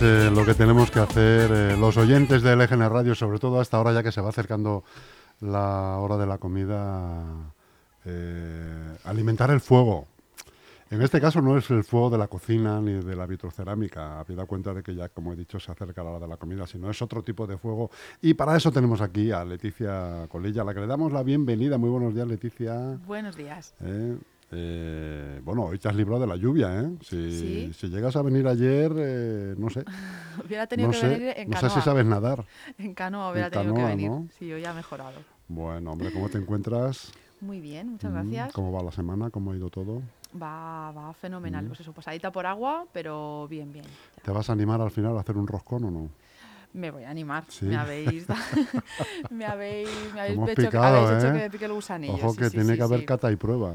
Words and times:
Es 0.00 0.06
eh, 0.06 0.30
lo 0.30 0.46
que 0.46 0.54
tenemos 0.54 0.90
que 0.90 0.98
hacer 0.98 1.50
eh, 1.52 1.76
los 1.76 1.98
oyentes 1.98 2.40
de 2.40 2.56
LGN 2.56 2.88
Radio, 2.88 3.14
sobre 3.14 3.38
todo 3.38 3.60
hasta 3.60 3.76
ahora 3.76 3.92
ya 3.92 4.02
que 4.02 4.10
se 4.10 4.22
va 4.22 4.30
acercando 4.30 4.82
la 5.40 5.98
hora 5.98 6.16
de 6.16 6.26
la 6.26 6.38
comida, 6.38 7.52
eh, 8.06 8.96
alimentar 9.04 9.50
el 9.50 9.60
fuego. 9.60 10.06
En 10.88 11.02
este 11.02 11.20
caso 11.20 11.42
no 11.42 11.58
es 11.58 11.68
el 11.68 11.84
fuego 11.84 12.08
de 12.08 12.16
la 12.16 12.28
cocina 12.28 12.80
ni 12.80 12.94
de 12.94 13.14
la 13.14 13.26
vitrocerámica, 13.26 14.20
habida 14.20 14.46
cuenta 14.46 14.72
de 14.72 14.82
que 14.82 14.94
ya, 14.94 15.10
como 15.10 15.34
he 15.34 15.36
dicho, 15.36 15.60
se 15.60 15.70
acerca 15.70 16.02
la 16.02 16.12
hora 16.12 16.20
de 16.20 16.28
la 16.28 16.38
comida, 16.38 16.66
sino 16.66 16.90
es 16.90 17.02
otro 17.02 17.22
tipo 17.22 17.46
de 17.46 17.58
fuego. 17.58 17.90
Y 18.22 18.32
para 18.32 18.56
eso 18.56 18.72
tenemos 18.72 19.02
aquí 19.02 19.30
a 19.32 19.44
Leticia 19.44 20.26
Colilla, 20.30 20.62
a 20.62 20.64
la 20.64 20.72
que 20.72 20.80
le 20.80 20.86
damos 20.86 21.12
la 21.12 21.22
bienvenida. 21.22 21.76
Muy 21.76 21.90
buenos 21.90 22.14
días, 22.14 22.26
Leticia. 22.26 22.98
Buenos 23.06 23.36
días. 23.36 23.74
Eh, 24.52 25.40
bueno, 25.44 25.64
hoy 25.66 25.78
te 25.78 25.88
has 25.88 25.94
librado 25.94 26.20
de 26.22 26.26
la 26.26 26.36
lluvia, 26.36 26.80
¿eh? 26.80 26.90
Si, 27.02 27.38
Sí. 27.38 27.72
si 27.72 27.88
llegas 27.88 28.16
a 28.16 28.22
venir 28.22 28.46
ayer, 28.48 28.92
eh, 28.96 29.54
no 29.56 29.70
sé. 29.70 29.84
Hubiera 30.44 30.66
tenido 30.66 30.88
No 30.88 30.92
que 30.92 30.98
sé, 31.00 31.08
venir 31.08 31.34
en 31.36 31.48
no 31.50 31.54
canoa. 31.54 31.70
sé 31.70 31.76
si 31.76 31.84
sabes 31.84 32.04
nadar. 32.04 32.44
En 32.78 32.94
canoa 32.94 33.30
hubiera 33.30 33.46
En 33.46 33.52
tenido 33.52 33.74
canoa, 33.74 33.88
que 33.90 33.96
venir. 33.96 34.10
¿no? 34.10 34.28
Sí, 34.38 34.52
hoy 34.52 34.64
ha 34.64 34.72
mejorado. 34.74 35.18
Bueno, 35.48 35.92
hombre, 35.92 36.12
¿cómo 36.12 36.28
te 36.28 36.38
encuentras? 36.38 37.12
Muy 37.40 37.60
bien, 37.60 37.90
muchas 37.92 38.10
Mm, 38.10 38.14
gracias. 38.14 38.52
¿Cómo 38.52 38.72
va 38.72 38.82
la 38.82 38.92
semana? 38.92 39.30
¿Cómo 39.30 39.52
ha 39.52 39.56
ido 39.56 39.70
todo? 39.70 40.02
Va, 40.40 40.90
va 40.92 41.12
fenomenal. 41.14 41.64
Mm. 41.64 41.68
Pues 41.68 41.80
eso, 41.80 41.92
pasadita 41.92 42.30
por 42.32 42.44
agua, 42.46 42.86
pero 42.92 43.46
bien, 43.48 43.72
bien. 43.72 43.84
Ya. 43.84 44.22
¿Te 44.24 44.30
vas 44.32 44.50
a 44.50 44.52
animar 44.52 44.80
al 44.80 44.90
final 44.90 45.16
a 45.16 45.20
hacer 45.20 45.36
un 45.36 45.46
roscón 45.46 45.84
o 45.84 45.90
no? 45.90 46.10
Me 46.72 46.90
voy 46.90 47.04
a 47.04 47.10
animar. 47.10 47.44
Sí. 47.48 47.66
Me 47.66 47.76
habéis, 47.76 48.26
me 49.30 49.44
habéis, 49.46 49.88
me 50.14 50.20
habéis, 50.20 50.38
hecho, 50.40 50.54
picado, 50.54 51.06
habéis 51.06 51.18
hecho 51.22 51.28
¿eh? 51.28 51.32
que 51.32 51.38
me 51.44 51.50
pique 51.50 51.64
el 51.66 51.72
gusanillo. 51.72 52.14
Ojo 52.14 52.30
sí, 52.32 52.38
que 52.38 52.44
sí, 52.50 52.56
tiene 52.56 52.76
que 52.76 52.82
haber 52.82 53.04
cata 53.04 53.30
y 53.32 53.36
prueba. 53.36 53.74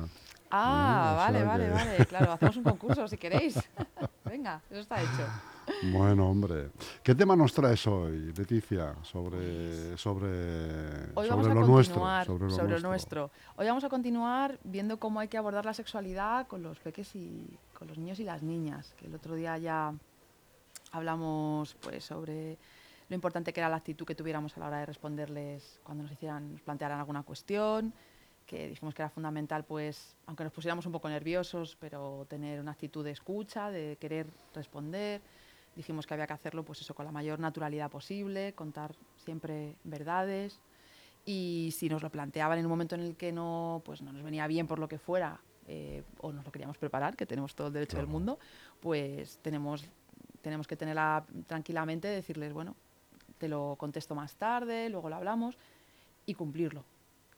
Ah, 0.51 1.11
Mm, 1.13 1.17
vale, 1.17 1.43
vale, 1.43 1.65
que- 1.65 1.71
vale. 1.71 2.05
Claro, 2.05 2.31
hacemos 2.33 2.57
un 2.57 2.63
concurso 2.63 3.07
si 3.07 3.17
queréis. 3.17 3.55
Venga, 4.25 4.61
eso 4.69 4.79
está 4.79 5.01
hecho. 5.01 5.27
Bueno, 5.91 6.29
hombre. 6.29 6.69
¿Qué 7.03 7.15
tema 7.15 7.35
nos 7.35 7.51
traes 7.53 7.85
hoy, 7.87 8.31
Leticia? 8.33 8.95
Sobre, 9.01 9.97
sobre, 9.97 10.27
Hoy 11.15 11.27
sobre 11.27 11.29
vamos 11.29 11.47
a 11.47 11.53
lo 11.53 11.67
nuestro. 11.67 11.95
Sobre 12.25 12.43
lo 12.45 12.49
sobre 12.51 12.67
nuestro. 12.67 12.67
lo 12.79 12.87
nuestro. 12.89 13.31
Hoy 13.55 13.67
vamos 13.67 13.83
a 13.83 13.89
continuar 13.89 14.59
viendo 14.63 14.99
cómo 14.99 15.19
hay 15.19 15.27
que 15.27 15.37
abordar 15.37 15.65
la 15.65 15.73
sexualidad 15.73 16.47
con 16.47 16.61
los 16.61 16.77
peques 16.79 17.15
y 17.15 17.57
con 17.77 17.87
los 17.87 17.97
niños 17.97 18.19
y 18.19 18.23
las 18.23 18.43
niñas. 18.43 18.93
Que 18.97 19.07
el 19.07 19.15
otro 19.15 19.33
día 19.35 19.57
ya 19.57 19.93
hablamos 20.91 21.75
pues 21.81 22.03
sobre 22.05 22.57
lo 23.09 23.15
importante 23.15 23.51
que 23.53 23.59
era 23.59 23.69
la 23.69 23.75
actitud 23.77 24.05
que 24.05 24.15
tuviéramos 24.15 24.55
a 24.57 24.59
la 24.59 24.67
hora 24.67 24.77
de 24.79 24.85
responderles 24.85 25.79
cuando 25.83 26.03
nos 26.03 26.11
hicieran, 26.11 26.53
nos 26.53 26.61
plantearan 26.61 26.99
alguna 26.99 27.23
cuestión, 27.23 27.93
que 28.45 28.69
dijimos 28.69 28.93
que 28.93 29.01
era 29.01 29.09
fundamental, 29.09 29.65
pues, 29.65 30.15
aunque 30.27 30.43
nos 30.43 30.53
pusiéramos 30.53 30.85
un 30.85 30.91
poco 30.91 31.09
nerviosos, 31.09 31.77
pero 31.79 32.25
tener 32.29 32.59
una 32.59 32.71
actitud 32.71 33.03
de 33.03 33.11
escucha, 33.11 33.71
de 33.71 33.97
querer 33.99 34.27
responder. 34.53 35.21
Dijimos 35.75 36.05
que 36.05 36.13
había 36.13 36.27
que 36.27 36.33
hacerlo, 36.33 36.63
pues 36.63 36.81
eso, 36.81 36.93
con 36.93 37.05
la 37.05 37.11
mayor 37.11 37.39
naturalidad 37.39 37.89
posible, 37.89 38.53
contar 38.53 38.95
siempre 39.17 39.75
verdades. 39.83 40.59
Y 41.25 41.73
si 41.75 41.89
nos 41.89 42.03
lo 42.03 42.09
planteaban 42.09 42.59
en 42.59 42.65
un 42.65 42.69
momento 42.69 42.95
en 42.95 43.01
el 43.01 43.15
que 43.15 43.31
no, 43.31 43.81
pues 43.83 44.01
no 44.01 44.13
nos 44.13 44.23
venía 44.23 44.45
bien 44.47 44.67
por 44.67 44.79
lo 44.79 44.87
que 44.87 44.99
fuera, 44.99 45.39
eh, 45.67 46.03
o 46.21 46.31
nos 46.31 46.45
lo 46.45 46.51
queríamos 46.51 46.77
preparar, 46.77 47.15
que 47.15 47.25
tenemos 47.25 47.55
todo 47.55 47.67
el 47.67 47.73
derecho 47.73 47.97
del 47.97 48.07
mundo, 48.07 48.37
pues 48.79 49.39
tenemos, 49.41 49.83
tenemos 50.41 50.67
que 50.67 50.75
tenerla 50.75 51.25
tranquilamente, 51.47 52.07
decirles, 52.07 52.53
bueno, 52.53 52.75
te 53.39 53.47
lo 53.47 53.75
contesto 53.77 54.13
más 54.13 54.35
tarde, 54.35 54.89
luego 54.89 55.09
lo 55.09 55.15
hablamos, 55.15 55.57
y 56.27 56.35
cumplirlo. 56.35 56.83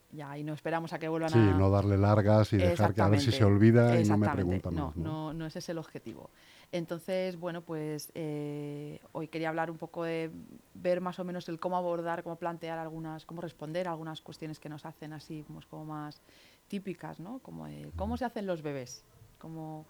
Ya, 0.10 0.38
y 0.38 0.44
no 0.44 0.54
esperamos 0.54 0.94
a 0.94 1.00
que 1.00 1.10
vuelvan 1.10 1.32
Sí, 1.32 1.38
a... 1.38 1.58
no 1.58 1.70
darle 1.70 1.98
largas 1.98 2.54
y 2.54 2.58
dejar 2.58 2.94
que 2.94 3.02
a 3.02 3.10
ver 3.10 3.20
si 3.20 3.32
se 3.34 3.44
olvida 3.44 4.00
y 4.00 4.06
no 4.06 4.18
me 4.18 4.26
exactamente. 4.28 4.62
pregunta 4.62 4.72
no, 4.72 4.88
más. 4.88 4.96
¿no? 4.98 5.04
No, 5.04 5.34
no 5.34 5.46
ese 5.46 5.60
es 5.60 5.68
el 5.68 5.78
objetivo. 5.78 6.30
Entonces, 6.72 7.38
bueno, 7.38 7.62
pues 7.62 8.10
eh, 8.16 9.00
hoy 9.12 9.28
quería 9.28 9.50
hablar 9.50 9.70
un 9.70 9.78
poco 9.78 10.06
de 10.06 10.32
ver 10.76 11.02
más 11.02 11.20
o 11.20 11.26
menos 11.26 11.50
el 11.50 11.60
cómo 11.60 11.76
abordar, 11.76 12.24
cómo 12.24 12.38
plantear 12.38 12.80
algunas, 12.80 13.26
cómo 13.26 13.42
responder 13.42 13.90
a 13.90 13.92
algunas 13.92 14.22
cuestiones 14.22 14.60
que 14.60 14.70
nos 14.70 14.86
hacen 14.86 15.12
así 15.12 15.44
pues, 15.52 15.66
como 15.66 15.86
más 15.86 16.22
típicas, 16.70 17.20
¿no? 17.20 17.40
Como 17.40 17.68
el 17.68 17.92
cómo 17.94 18.16
se 18.16 18.24
hacen 18.24 18.46
los 18.48 18.62
bebés, 18.62 19.04
cómo, 19.40 19.86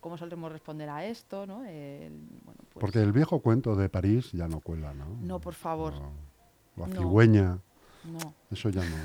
cómo 0.00 0.18
solemos 0.18 0.52
responder 0.52 0.90
a 0.90 1.06
esto, 1.06 1.46
¿no? 1.46 1.64
El- 1.64 2.20
bueno, 2.44 2.60
pues, 2.70 2.80
Porque 2.80 3.00
el 3.00 3.12
viejo 3.12 3.40
cuento 3.40 3.74
de 3.76 3.88
París 3.88 4.30
ya 4.32 4.46
no 4.46 4.60
cuela, 4.60 4.92
¿no? 4.92 5.06
No, 5.22 5.40
por 5.40 5.54
favor. 5.54 5.94
No. 5.94 6.12
La 6.76 6.86
cigüeña, 6.88 7.60
no. 8.06 8.34
eso 8.50 8.70
ya 8.70 8.82
no. 8.82 8.96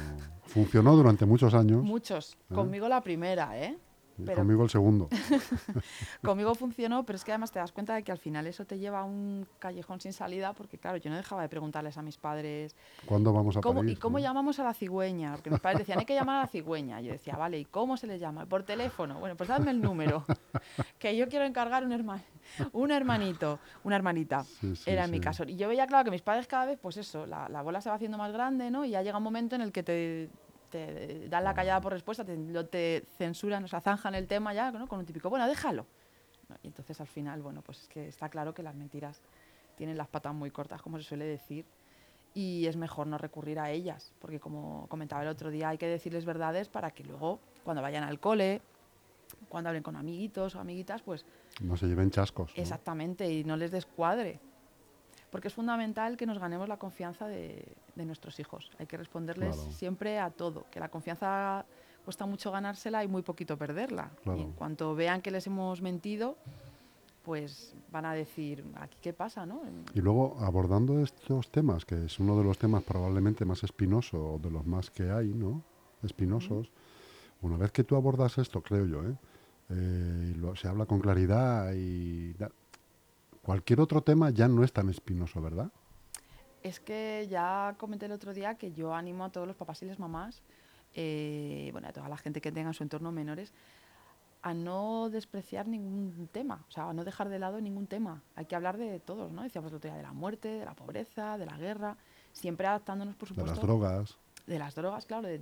Funcionó 0.45 0.95
durante 0.95 1.25
muchos 1.25 1.53
años. 1.53 1.83
Muchos. 1.83 2.37
¿Eh? 2.49 2.53
Conmigo 2.55 2.87
la 2.89 3.01
primera, 3.01 3.57
¿eh? 3.59 3.77
pero- 4.25 4.37
Conmigo 4.37 4.63
el 4.63 4.69
segundo. 4.69 5.07
Conmigo 6.23 6.53
funcionó, 6.55 7.05
pero 7.05 7.15
es 7.17 7.23
que 7.23 7.31
además 7.31 7.51
te 7.51 7.59
das 7.59 7.71
cuenta 7.71 7.95
de 7.95 8.03
que 8.03 8.11
al 8.11 8.17
final 8.17 8.47
eso 8.47 8.65
te 8.65 8.77
lleva 8.77 8.99
a 9.01 9.03
un 9.03 9.47
callejón 9.59 10.01
sin 10.01 10.11
salida, 10.13 10.53
porque 10.53 10.77
claro, 10.77 10.97
yo 10.97 11.09
no 11.09 11.15
dejaba 11.15 11.41
de 11.43 11.49
preguntarles 11.49 11.97
a 11.97 12.01
mis 12.01 12.17
padres, 12.17 12.75
¿Cuándo 13.05 13.31
vamos 13.31 13.55
a 13.57 13.61
¿cómo, 13.61 13.79
París? 13.79 13.93
¿y 13.93 13.95
cómo 13.95 14.17
no? 14.17 14.23
llamamos 14.23 14.59
a 14.59 14.63
la 14.63 14.73
cigüeña? 14.73 15.33
Porque 15.35 15.49
mis 15.49 15.59
padres 15.59 15.79
decían, 15.79 15.99
hay 15.99 16.05
que 16.05 16.15
llamar 16.15 16.37
a 16.37 16.41
la 16.41 16.47
cigüeña. 16.47 16.99
Yo 17.01 17.11
decía, 17.11 17.35
vale, 17.37 17.59
¿y 17.59 17.65
cómo 17.65 17.95
se 17.97 18.07
le 18.07 18.19
llama? 18.19 18.45
Por 18.45 18.63
teléfono. 18.63 19.19
Bueno, 19.19 19.35
pues 19.37 19.49
dame 19.49 19.71
el 19.71 19.81
número, 19.81 20.25
que 20.99 21.15
yo 21.15 21.27
quiero 21.29 21.45
encargar 21.45 21.85
un, 21.85 21.91
herma- 21.91 22.21
un 22.73 22.91
hermanito, 22.91 23.59
una 23.83 23.95
hermanita. 23.95 24.43
Sí, 24.43 24.75
sí, 24.75 24.91
Era 24.91 25.05
en 25.05 25.11
mi 25.11 25.19
caso. 25.19 25.43
Y 25.45 25.55
yo 25.55 25.67
veía, 25.67 25.87
claro, 25.87 26.03
que 26.05 26.11
mis 26.11 26.21
padres 26.21 26.47
cada 26.47 26.65
vez, 26.65 26.79
pues 26.81 26.97
eso, 26.97 27.25
la, 27.25 27.47
la 27.49 27.61
bola 27.61 27.81
se 27.81 27.89
va 27.89 27.95
haciendo 27.95 28.17
más 28.17 28.31
grande, 28.31 28.71
¿no? 28.71 28.85
Y 28.85 28.91
ya 28.91 29.01
llega 29.01 29.17
un 29.17 29.23
momento 29.23 29.55
en 29.55 29.61
el 29.61 29.71
que 29.71 29.83
te, 29.83 30.29
te 30.69 31.27
dan 31.29 31.43
la 31.43 31.53
callada 31.53 31.81
por 31.81 31.93
respuesta, 31.93 32.23
te, 32.25 32.35
lo- 32.37 32.67
te 32.67 33.03
censuran, 33.17 33.63
o 33.63 33.67
sea, 33.67 33.81
zanjan 33.81 34.15
el 34.15 34.27
tema 34.27 34.53
ya, 34.53 34.71
¿no? 34.71 34.87
Con 34.87 34.99
un 34.99 35.05
típico, 35.05 35.29
bueno, 35.29 35.47
déjalo. 35.47 35.87
¿no? 36.47 36.55
Y 36.63 36.67
entonces 36.67 36.99
al 36.99 37.07
final, 37.07 37.41
bueno, 37.41 37.61
pues 37.61 37.81
es 37.83 37.87
que 37.87 38.07
está 38.07 38.29
claro 38.29 38.53
que 38.53 38.63
las 38.63 38.75
mentiras 38.75 39.21
tienen 39.75 39.97
las 39.97 40.07
patas 40.07 40.33
muy 40.33 40.51
cortas, 40.51 40.81
como 40.81 40.97
se 40.97 41.03
suele 41.03 41.25
decir, 41.25 41.65
y 42.33 42.65
es 42.67 42.75
mejor 42.75 43.07
no 43.07 43.17
recurrir 43.17 43.59
a 43.59 43.71
ellas, 43.71 44.13
porque 44.19 44.39
como 44.39 44.87
comentaba 44.87 45.21
el 45.23 45.27
otro 45.29 45.49
día, 45.51 45.69
hay 45.69 45.77
que 45.77 45.87
decirles 45.87 46.25
verdades 46.25 46.69
para 46.69 46.91
que 46.91 47.03
luego, 47.03 47.39
cuando 47.63 47.81
vayan 47.81 48.03
al 48.03 48.19
cole, 48.19 48.61
cuando 49.47 49.69
hablen 49.69 49.83
con 49.83 49.95
amiguitos 49.95 50.55
o 50.55 50.59
amiguitas, 50.59 51.01
pues 51.01 51.25
No 51.61 51.77
se 51.77 51.87
lleven 51.87 52.11
chascos. 52.11 52.51
¿no? 52.55 52.61
Exactamente, 52.61 53.31
y 53.31 53.43
no 53.43 53.55
les 53.57 53.71
descuadre. 53.71 54.39
Porque 55.31 55.47
es 55.47 55.53
fundamental 55.53 56.17
que 56.17 56.25
nos 56.25 56.39
ganemos 56.39 56.67
la 56.67 56.77
confianza 56.77 57.27
de, 57.27 57.63
de 57.95 58.05
nuestros 58.05 58.39
hijos. 58.39 58.71
Hay 58.79 58.87
que 58.87 58.97
responderles 58.97 59.55
Claro. 59.55 59.71
siempre 59.71 60.19
a 60.19 60.31
todo. 60.31 60.65
Que 60.71 60.79
la 60.79 60.89
confianza 60.89 61.65
cuesta 62.03 62.25
mucho 62.25 62.51
ganársela 62.51 63.03
y 63.03 63.07
muy 63.07 63.21
poquito 63.21 63.55
perderla. 63.55 64.09
Claro. 64.23 64.39
Y 64.39 64.43
en 64.43 64.51
cuanto 64.53 64.95
vean 64.95 65.21
que 65.21 65.29
les 65.29 65.45
hemos 65.45 65.81
mentido, 65.83 66.35
pues 67.23 67.75
van 67.91 68.05
a 68.05 68.13
decir, 68.13 68.63
aquí 68.75 68.97
qué 69.01 69.13
pasa, 69.13 69.45
¿no? 69.45 69.61
Y 69.93 70.01
luego, 70.01 70.35
abordando 70.39 70.99
estos 71.03 71.51
temas, 71.51 71.85
que 71.85 72.05
es 72.05 72.17
uno 72.19 72.35
de 72.35 72.43
los 72.43 72.57
temas 72.57 72.81
probablemente 72.83 73.45
más 73.45 73.63
espinosos, 73.63 74.19
o 74.19 74.39
de 74.39 74.49
los 74.49 74.65
más 74.65 74.89
que 74.89 75.11
hay, 75.11 75.27
¿no? 75.27 75.61
Espinosos. 76.01 76.71
Una 77.41 77.57
vez 77.57 77.71
que 77.71 77.83
tú 77.83 77.95
abordas 77.95 78.37
esto, 78.37 78.61
creo 78.61 78.85
yo, 78.85 79.03
¿eh? 79.07 79.15
Eh, 79.69 80.31
y 80.31 80.39
lo- 80.39 80.55
se 80.55 80.67
habla 80.67 80.85
con 80.85 80.99
claridad 80.99 81.73
y... 81.73 82.33
da- 82.33 82.51
cualquier 83.41 83.79
otro 83.79 84.01
tema 84.01 84.29
ya 84.29 84.47
no 84.47 84.63
es 84.63 84.71
tan 84.73 84.89
espinoso, 84.89 85.41
¿verdad? 85.41 85.71
Es 86.61 86.79
que 86.79 87.25
ya 87.29 87.73
comenté 87.79 88.05
el 88.05 88.11
otro 88.11 88.33
día 88.33 88.55
que 88.55 88.73
yo 88.73 88.93
animo 88.93 89.23
a 89.25 89.31
todos 89.31 89.47
los 89.47 89.55
papás 89.55 89.81
y 89.81 89.85
las 89.85 89.97
mamás, 89.97 90.41
eh, 90.93 91.69
bueno, 91.71 91.87
a 91.87 91.93
toda 91.93 92.09
la 92.09 92.17
gente 92.17 92.41
que 92.41 92.51
tenga 92.51 92.69
en 92.69 92.73
su 92.73 92.83
entorno 92.83 93.11
menores, 93.11 93.53
a 94.41 94.53
no 94.53 95.09
despreciar 95.09 95.67
ningún 95.67 96.27
tema, 96.31 96.63
o 96.67 96.71
sea, 96.71 96.89
a 96.89 96.93
no 96.93 97.03
dejar 97.03 97.29
de 97.29 97.39
lado 97.39 97.59
ningún 97.59 97.87
tema. 97.87 98.21
Hay 98.35 98.45
que 98.45 98.55
hablar 98.55 98.77
de 98.77 98.99
todos, 98.99 99.31
¿no? 99.31 99.43
Decíamos 99.43 99.71
el 99.71 99.77
otro 99.77 99.89
día 99.89 99.97
de 99.97 100.03
la 100.03 100.13
muerte, 100.13 100.47
de 100.47 100.65
la 100.65 100.73
pobreza, 100.75 101.37
de 101.37 101.45
la 101.45 101.57
guerra, 101.57 101.97
siempre 102.33 102.67
adaptándonos, 102.67 103.15
por 103.15 103.29
De 103.29 103.35
supuesto. 103.35 103.55
las 103.55 103.61
drogas. 103.65 104.17
De 104.49 104.59
las 104.59 104.73
drogas, 104.73 105.05
claro, 105.05 105.27
de, 105.27 105.41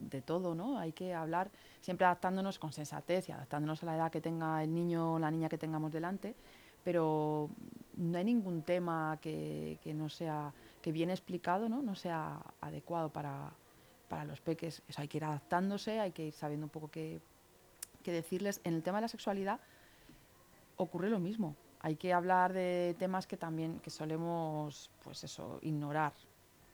de- 0.00 0.22
todo, 0.22 0.54
¿no? 0.54 0.78
Hay 0.78 0.92
que 0.92 1.14
hablar 1.14 1.50
siempre 1.80 2.04
adaptándonos 2.06 2.58
con 2.58 2.72
sensatez 2.72 3.28
y 3.28 3.32
adaptándonos 3.32 3.82
a 3.82 3.86
la 3.86 3.96
edad 3.96 4.10
que 4.10 4.20
tenga 4.20 4.62
el 4.62 4.74
niño 4.74 5.14
o 5.14 5.18
la 5.18 5.30
niña 5.30 5.48
que 5.48 5.58
tengamos 5.58 5.92
delante, 5.92 6.34
pero 6.82 7.48
no 7.96 8.18
hay 8.18 8.24
ningún 8.24 8.62
tema 8.62 9.16
que, 9.20 9.78
no 9.94 10.08
sea, 10.08 10.52
que 10.82 10.90
bien 10.90 11.10
explicado, 11.10 11.68
¿no? 11.68 11.82
No 11.82 11.94
sea 11.94 12.40
adecuado 12.60 13.10
para, 13.10 13.52
para 14.08 14.24
los 14.24 14.40
peques. 14.40 14.82
Eso 14.88 15.00
hay 15.00 15.08
que 15.08 15.18
ir 15.18 15.24
adaptándose, 15.24 16.00
hay 16.00 16.10
que 16.10 16.26
ir 16.26 16.32
sabiendo 16.32 16.66
un 16.66 16.70
poco 16.70 16.90
qué, 16.90 17.20
qué 18.02 18.10
decirles. 18.10 18.60
En 18.64 18.74
el 18.74 18.82
tema 18.82 18.98
de 18.98 19.02
la 19.02 19.08
sexualidad 19.08 19.60
ocurre 20.76 21.08
lo 21.10 21.20
mismo. 21.20 21.54
Hay 21.80 21.94
que 21.94 22.12
hablar 22.12 22.52
de 22.52 22.96
temas 22.98 23.26
que 23.28 23.36
también 23.36 23.78
que 23.78 23.90
solemos, 23.90 24.90
pues 25.04 25.22
eso, 25.22 25.58
ignorar. 25.62 26.12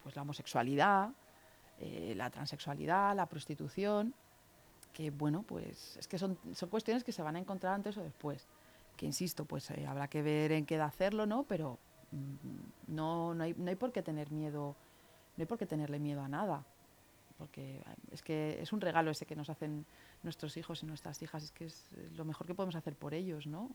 Pues 0.03 0.17
la 0.17 0.23
homosexualidad, 0.23 1.11
eh, 1.81 2.15
la 2.17 2.31
transexualidad, 2.31 3.15
la 3.15 3.27
prostitución, 3.27 4.15
que 4.93 5.11
bueno, 5.11 5.43
pues 5.43 5.97
es 5.97 6.09
que 6.09 6.19
son, 6.19 6.37
son 6.55 6.69
cuestiones 6.69 7.05
que 7.05 7.13
se 7.13 7.23
van 7.23 7.37
a 7.37 7.39
encontrar 7.39 7.75
antes 7.75 7.97
o 7.97 8.03
después. 8.03 8.49
Que 8.97 9.07
insisto, 9.07 9.45
pues 9.45 9.71
eh, 9.71 9.87
habrá 9.87 10.09
que 10.09 10.23
ver 10.23 10.51
en 10.53 10.67
qué 10.67 10.75
edad 10.75 10.89
hacerlo, 10.89 11.25
¿no? 11.25 11.45
Pero 11.45 11.79
mm, 12.11 12.95
no, 12.95 13.33
no, 13.33 13.45
hay, 13.45 13.55
no 13.57 13.69
hay 13.69 13.77
por 13.77 13.93
qué 13.93 14.03
tener 14.03 14.33
miedo, 14.33 14.75
no 15.37 15.43
hay 15.43 15.47
por 15.47 15.57
qué 15.57 15.67
tenerle 15.67 16.01
miedo 16.01 16.21
a 16.21 16.29
nada. 16.29 16.65
porque 17.37 17.81
es 18.11 18.23
que 18.23 18.61
es 18.61 18.73
un 18.73 18.81
regalo 18.81 19.13
ese 19.13 19.25
que 19.25 19.37
nos 19.37 19.49
hacen 19.51 19.87
nuestros 20.25 20.57
hijos 20.57 20.83
y 20.83 20.87
nuestras 20.87 21.23
hijas, 21.23 21.45
es 21.45 21.53
que 21.53 21.67
es 21.67 21.91
lo 22.17 22.25
mejor 22.25 22.47
que 22.49 22.55
podemos 22.55 22.75
hacer 22.75 22.97
por 22.97 23.15
ellos, 23.15 23.47
¿no? 23.47 23.71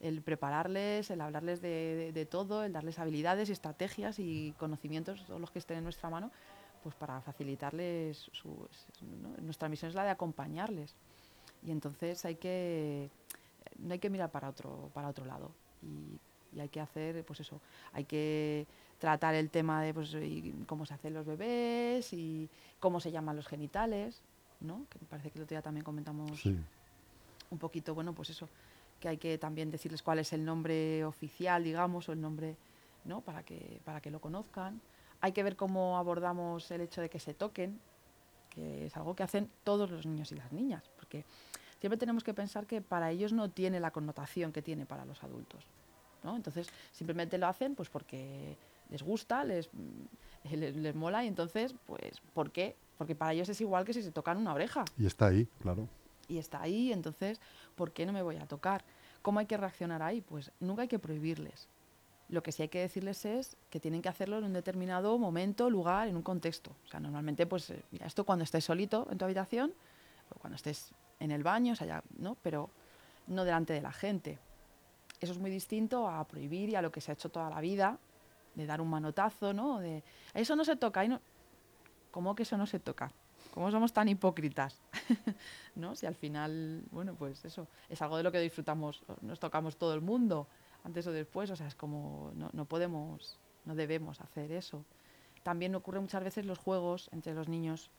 El, 0.00 0.20
prepararles, 0.22 1.12
el 1.12 1.20
hablarles 1.20 1.62
de, 1.62 2.26
todo, 2.28 2.64
el 2.64 2.72
darles 2.72 2.98
habilidades 2.98 3.48
y 3.48 3.52
estrategias 3.52 4.18
y 4.18 4.52
conocimientos, 4.58 5.24
todos 5.24 5.40
los 5.40 5.52
que 5.52 5.60
estén 5.60 5.78
en 5.78 5.84
nuestra 5.84 6.10
mano, 6.10 6.32
pues 6.82 6.94
para 6.94 7.20
facilitarles 7.20 8.30
su, 8.32 8.68
nuestra 9.42 9.68
misión 9.68 9.90
es 9.90 9.94
la 9.94 10.04
de 10.04 10.10
acompañarles. 10.10 10.94
Y 11.64 11.70
entonces 11.70 12.24
hay 12.24 12.36
que 12.36 13.10
no 13.78 13.92
hay 13.92 13.98
que 13.98 14.10
mirar 14.10 14.30
para 14.30 14.48
otro, 14.48 14.90
para 14.94 15.08
otro 15.08 15.24
lado. 15.24 15.50
Y, 15.82 16.18
hay 16.60 16.68
que 16.68 16.80
hacer, 16.80 17.24
pues 17.24 17.40
eso, 17.40 17.62
hay 17.94 18.04
que 18.04 18.66
tratar 18.98 19.34
el 19.34 19.48
tema 19.48 19.82
de 19.82 19.94
pues, 19.94 20.14
cómo 20.66 20.84
se 20.84 20.92
hacen 20.92 21.14
los 21.14 21.24
bebés 21.24 22.12
y 22.12 22.46
cómo 22.78 23.00
se 23.00 23.10
llaman 23.10 23.36
los 23.36 23.48
genitales, 23.48 24.20
¿no? 24.60 24.84
Que 24.90 24.98
me 25.00 25.06
parece 25.06 25.30
que 25.30 25.38
el 25.38 25.44
otro 25.44 25.54
día 25.54 25.62
también 25.62 25.82
comentamos 25.82 26.44
un 26.44 27.58
poquito, 27.58 27.94
bueno, 27.94 28.12
pues 28.12 28.28
eso, 28.28 28.50
que 29.00 29.08
hay 29.08 29.16
que 29.16 29.38
también 29.38 29.70
decirles 29.70 30.02
cuál 30.02 30.18
es 30.18 30.34
el 30.34 30.44
nombre 30.44 31.06
oficial, 31.06 31.64
digamos, 31.64 32.10
o 32.10 32.12
el 32.12 32.20
nombre, 32.20 32.54
¿no? 33.06 33.22
Para 33.22 33.42
que, 33.42 33.80
para 33.86 34.02
que 34.02 34.10
lo 34.10 34.20
conozcan. 34.20 34.78
Hay 35.22 35.32
que 35.32 35.42
ver 35.42 35.56
cómo 35.56 35.96
abordamos 35.96 36.70
el 36.70 36.82
hecho 36.82 37.00
de 37.00 37.08
que 37.08 37.18
se 37.18 37.32
toquen, 37.32 37.80
que 38.50 38.86
es 38.86 38.96
algo 38.96 39.16
que 39.16 39.22
hacen 39.22 39.48
todos 39.64 39.90
los 39.90 40.04
niños 40.04 40.30
y 40.32 40.34
las 40.34 40.52
niñas, 40.52 40.82
porque 40.96 41.24
siempre 41.80 41.96
tenemos 41.96 42.22
que 42.22 42.34
pensar 42.34 42.66
que 42.66 42.82
para 42.82 43.10
ellos 43.10 43.32
no 43.32 43.48
tiene 43.48 43.80
la 43.80 43.92
connotación 43.92 44.52
que 44.52 44.60
tiene 44.60 44.84
para 44.84 45.06
los 45.06 45.22
adultos. 45.22 45.64
¿no? 46.22 46.36
Entonces, 46.36 46.68
simplemente 46.92 47.38
lo 47.38 47.46
hacen 47.46 47.74
pues 47.74 47.88
porque 47.88 48.56
les 48.90 49.02
gusta, 49.02 49.44
les, 49.44 49.70
mm, 49.72 50.44
les, 50.54 50.94
mola 50.94 51.24
y 51.24 51.28
entonces, 51.28 51.74
pues, 51.86 52.20
¿por 52.34 52.50
qué? 52.50 52.76
Porque 52.98 53.14
para 53.14 53.32
ellos 53.32 53.48
es 53.48 53.60
igual 53.60 53.84
que 53.84 53.94
si 53.94 54.02
se 54.02 54.12
tocan 54.12 54.36
una 54.36 54.52
oreja. 54.52 54.84
Y 54.98 55.06
está 55.06 55.28
ahí, 55.28 55.48
claro. 55.60 55.88
Y 56.28 56.38
está 56.38 56.62
ahí, 56.62 56.92
entonces, 56.92 57.40
¿por 57.74 57.92
qué 57.92 58.06
no 58.06 58.12
me 58.12 58.22
voy 58.22 58.36
a 58.36 58.46
tocar? 58.46 58.84
¿Cómo 59.22 59.38
hay 59.38 59.46
que 59.46 59.56
reaccionar 59.56 60.02
ahí? 60.02 60.20
Pues 60.20 60.50
nunca 60.60 60.82
hay 60.82 60.88
que 60.88 60.98
prohibirles. 60.98 61.68
Lo 62.32 62.42
que 62.42 62.50
sí 62.50 62.62
hay 62.62 62.70
que 62.70 62.80
decirles 62.80 63.26
es 63.26 63.58
que 63.68 63.78
tienen 63.78 64.00
que 64.00 64.08
hacerlo 64.08 64.38
en 64.38 64.44
un 64.44 64.54
determinado 64.54 65.18
momento, 65.18 65.68
lugar, 65.68 66.08
en 66.08 66.16
un 66.16 66.22
contexto. 66.22 66.74
O 66.86 66.88
sea, 66.88 66.98
normalmente, 66.98 67.46
pues, 67.46 67.68
eh, 67.68 67.84
mira, 67.90 68.06
esto 68.06 68.24
cuando 68.24 68.42
estés 68.42 68.64
solito 68.64 69.06
en 69.10 69.18
tu 69.18 69.26
habitación, 69.26 69.74
o 70.34 70.38
cuando 70.38 70.56
estés 70.56 70.92
en 71.20 71.30
el 71.30 71.42
baño, 71.42 71.74
o 71.74 71.76
sea, 71.76 71.86
ya, 71.86 72.02
¿no? 72.16 72.38
pero 72.40 72.70
no 73.26 73.44
delante 73.44 73.74
de 73.74 73.82
la 73.82 73.92
gente. 73.92 74.38
Eso 75.20 75.32
es 75.32 75.38
muy 75.38 75.50
distinto 75.50 76.08
a 76.08 76.26
prohibir 76.26 76.70
y 76.70 76.74
a 76.74 76.80
lo 76.80 76.90
que 76.90 77.02
se 77.02 77.10
ha 77.10 77.14
hecho 77.14 77.28
toda 77.28 77.50
la 77.50 77.60
vida, 77.60 77.98
de 78.54 78.64
dar 78.64 78.80
un 78.80 78.88
manotazo, 78.88 79.52
¿no? 79.52 79.80
De 79.80 80.02
eso 80.32 80.56
no 80.56 80.64
se 80.64 80.76
toca. 80.76 81.04
¿Cómo 82.10 82.34
que 82.34 82.44
eso 82.44 82.56
no 82.56 82.66
se 82.66 82.78
toca? 82.78 83.12
¿Cómo 83.52 83.70
somos 83.70 83.92
tan 83.92 84.08
hipócritas? 84.08 84.80
¿No? 85.74 85.94
Si 85.94 86.06
al 86.06 86.14
final, 86.14 86.82
bueno, 86.90 87.14
pues 87.14 87.44
eso, 87.44 87.68
es 87.90 88.00
algo 88.00 88.16
de 88.16 88.22
lo 88.22 88.32
que 88.32 88.40
disfrutamos, 88.40 89.02
nos 89.20 89.38
tocamos 89.38 89.76
todo 89.76 89.92
el 89.92 90.00
mundo, 90.00 90.48
antes 90.84 91.06
o 91.06 91.12
después, 91.12 91.50
o 91.50 91.56
sea, 91.56 91.66
es 91.66 91.74
como, 91.74 92.32
no, 92.34 92.50
no 92.52 92.64
podemos, 92.64 93.38
no 93.64 93.74
debemos 93.74 94.20
hacer 94.20 94.52
eso. 94.52 94.84
También 95.42 95.74
ocurre 95.74 96.00
muchas 96.00 96.22
veces 96.22 96.46
los 96.46 96.58
juegos 96.58 97.08
entre 97.12 97.34
los 97.34 97.48
niños 97.48 97.90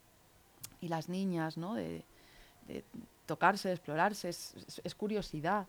y 0.81 0.87
las 0.87 1.09
niñas, 1.09 1.57
¿no? 1.57 1.75
De, 1.75 2.03
tocarse, 3.25 3.69
de 3.69 3.73
explorarse, 3.75 4.29
es, 4.29 4.95
curiosidad. 4.97 5.67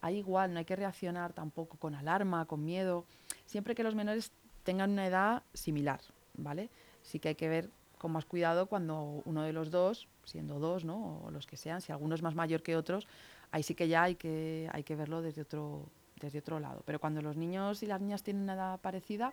Hay 0.00 0.16
igual, 0.16 0.52
no 0.52 0.58
hay 0.58 0.64
que 0.64 0.76
reaccionar 0.76 1.32
tampoco 1.32 1.76
con 1.76 1.94
alarma, 1.94 2.46
con 2.46 2.64
miedo, 2.64 3.04
siempre 3.46 3.74
que 3.74 3.82
los 3.84 3.94
menores 3.94 4.32
tengan 4.64 4.90
una 4.90 5.06
edad 5.06 5.42
similar, 5.54 6.00
¿vale? 6.34 6.70
Sí 7.02 7.20
que 7.20 7.28
hay 7.28 7.34
que 7.34 7.48
ver 7.48 7.70
con 7.98 8.10
más 8.10 8.24
cuidado 8.24 8.66
cuando 8.66 9.22
uno 9.24 9.42
de 9.42 9.52
los 9.52 9.70
dos, 9.70 10.08
siendo 10.24 10.58
dos, 10.58 10.84
¿no? 10.84 11.20
O 11.24 11.30
los 11.30 11.46
que 11.46 11.56
sean, 11.56 11.80
si 11.80 11.92
alguno 11.92 12.16
es 12.16 12.22
más 12.22 12.34
mayor 12.34 12.62
que 12.62 12.76
otros, 12.76 13.06
ahí 13.52 13.62
sí 13.62 13.74
que 13.76 13.86
ya 13.86 14.02
hay 14.02 14.16
que, 14.16 14.68
hay 14.72 14.82
que 14.82 14.96
verlo 14.96 15.22
desde 15.22 15.42
otro, 15.42 15.86
desde 16.22 16.38
otro 16.38 16.60
lado. 16.60 16.82
Pero 16.86 16.98
cuando 16.98 17.20
los 17.20 17.36
niños 17.36 17.82
y 17.82 17.86
las 17.86 18.00
niñas 18.00 18.22
tienen 18.22 18.44
una 18.44 18.54
edad 18.54 18.80
parecida, 18.80 19.32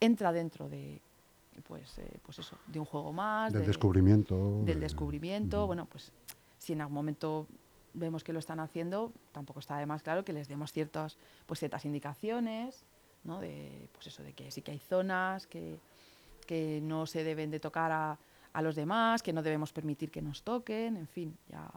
entra 0.00 0.32
dentro 0.32 0.68
de, 0.68 1.00
pues, 1.66 1.98
eh, 1.98 2.18
pues 2.22 2.38
eso, 2.38 2.56
de 2.66 2.78
un 2.78 2.84
juego 2.84 3.12
más. 3.12 3.52
Del 3.52 3.66
descubrimiento. 3.66 4.62
Del 4.64 4.80
descubrimiento. 4.80 5.66
Bueno, 5.66 5.86
pues 5.86 6.12
si 6.58 6.74
en 6.74 6.80
algún 6.80 6.94
momento 6.94 7.46
vemos 7.94 8.24
que 8.24 8.32
lo 8.32 8.38
están 8.38 8.60
haciendo, 8.60 9.12
tampoco 9.32 9.60
está 9.60 9.78
de 9.78 9.86
más 9.86 10.02
claro 10.02 10.24
que 10.24 10.32
les 10.32 10.48
demos 10.48 10.72
ciertas, 10.72 11.16
pues 11.46 11.60
ciertas 11.60 11.84
indicaciones, 11.84 12.84
¿no? 13.22 13.40
De, 13.40 13.88
pues 13.92 14.08
eso, 14.08 14.22
de 14.22 14.32
que 14.32 14.50
sí 14.50 14.62
que 14.62 14.72
hay 14.72 14.78
zonas 14.78 15.46
que, 15.46 15.78
que 16.46 16.80
no 16.82 17.06
se 17.06 17.24
deben 17.24 17.50
de 17.50 17.60
tocar 17.60 17.92
a, 17.92 18.18
a, 18.52 18.62
los 18.62 18.74
demás, 18.74 19.22
que 19.22 19.32
no 19.32 19.42
debemos 19.42 19.72
permitir 19.72 20.10
que 20.10 20.20
nos 20.20 20.42
toquen, 20.42 20.96
en 20.96 21.06
fin, 21.06 21.36
ya 21.48 21.70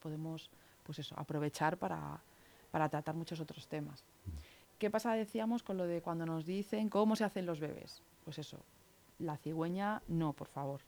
podemos, 0.00 0.50
pues 0.84 0.98
eso, 0.98 1.14
aprovechar 1.18 1.76
para, 1.76 2.20
para 2.70 2.88
tratar 2.88 3.14
muchos 3.14 3.40
otros 3.40 3.66
temas. 3.68 4.04
¿Qué 4.78 4.90
pasa, 4.90 5.12
decíamos, 5.14 5.62
con 5.62 5.76
lo 5.76 5.86
de 5.86 6.02
cuando 6.02 6.24
nos 6.24 6.46
dicen 6.46 6.88
cómo 6.88 7.16
se 7.16 7.24
hacen 7.24 7.46
los 7.46 7.58
bebés? 7.58 8.02
Pues 8.24 8.38
eso, 8.38 8.58
la 9.18 9.36
cigüeña 9.36 10.02
no, 10.06 10.32
por 10.32 10.48
favor. 10.48 10.80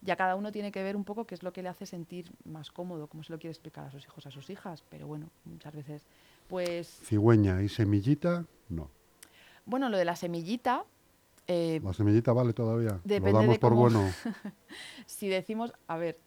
Ya 0.00 0.16
cada 0.16 0.36
uno 0.36 0.52
tiene 0.52 0.72
que 0.72 0.82
ver 0.82 0.96
un 0.96 1.04
poco 1.04 1.26
qué 1.26 1.34
es 1.34 1.42
lo 1.42 1.52
que 1.52 1.62
le 1.62 1.68
hace 1.68 1.84
sentir 1.84 2.32
más 2.44 2.70
cómodo, 2.70 3.08
cómo 3.08 3.22
se 3.24 3.32
lo 3.32 3.38
quiere 3.38 3.50
explicar 3.50 3.84
a 3.84 3.90
sus 3.90 4.04
hijos, 4.04 4.26
a 4.26 4.30
sus 4.30 4.48
hijas, 4.48 4.84
pero 4.88 5.06
bueno, 5.06 5.28
muchas 5.44 5.74
veces, 5.74 6.06
pues... 6.46 7.00
Cigüeña 7.04 7.62
y 7.62 7.68
semillita, 7.68 8.46
no. 8.68 8.90
Bueno, 9.66 9.88
lo 9.88 9.98
de 9.98 10.04
la 10.04 10.16
semillita... 10.16 10.84
Eh, 11.48 11.80
la 11.82 11.94
semillita 11.94 12.32
vale 12.32 12.52
todavía. 12.52 13.00
Lo 13.04 13.32
damos 13.32 13.58
por 13.58 13.74
bueno. 13.74 14.08
si 15.06 15.28
decimos, 15.28 15.72
a 15.86 15.96
ver, 15.96 16.20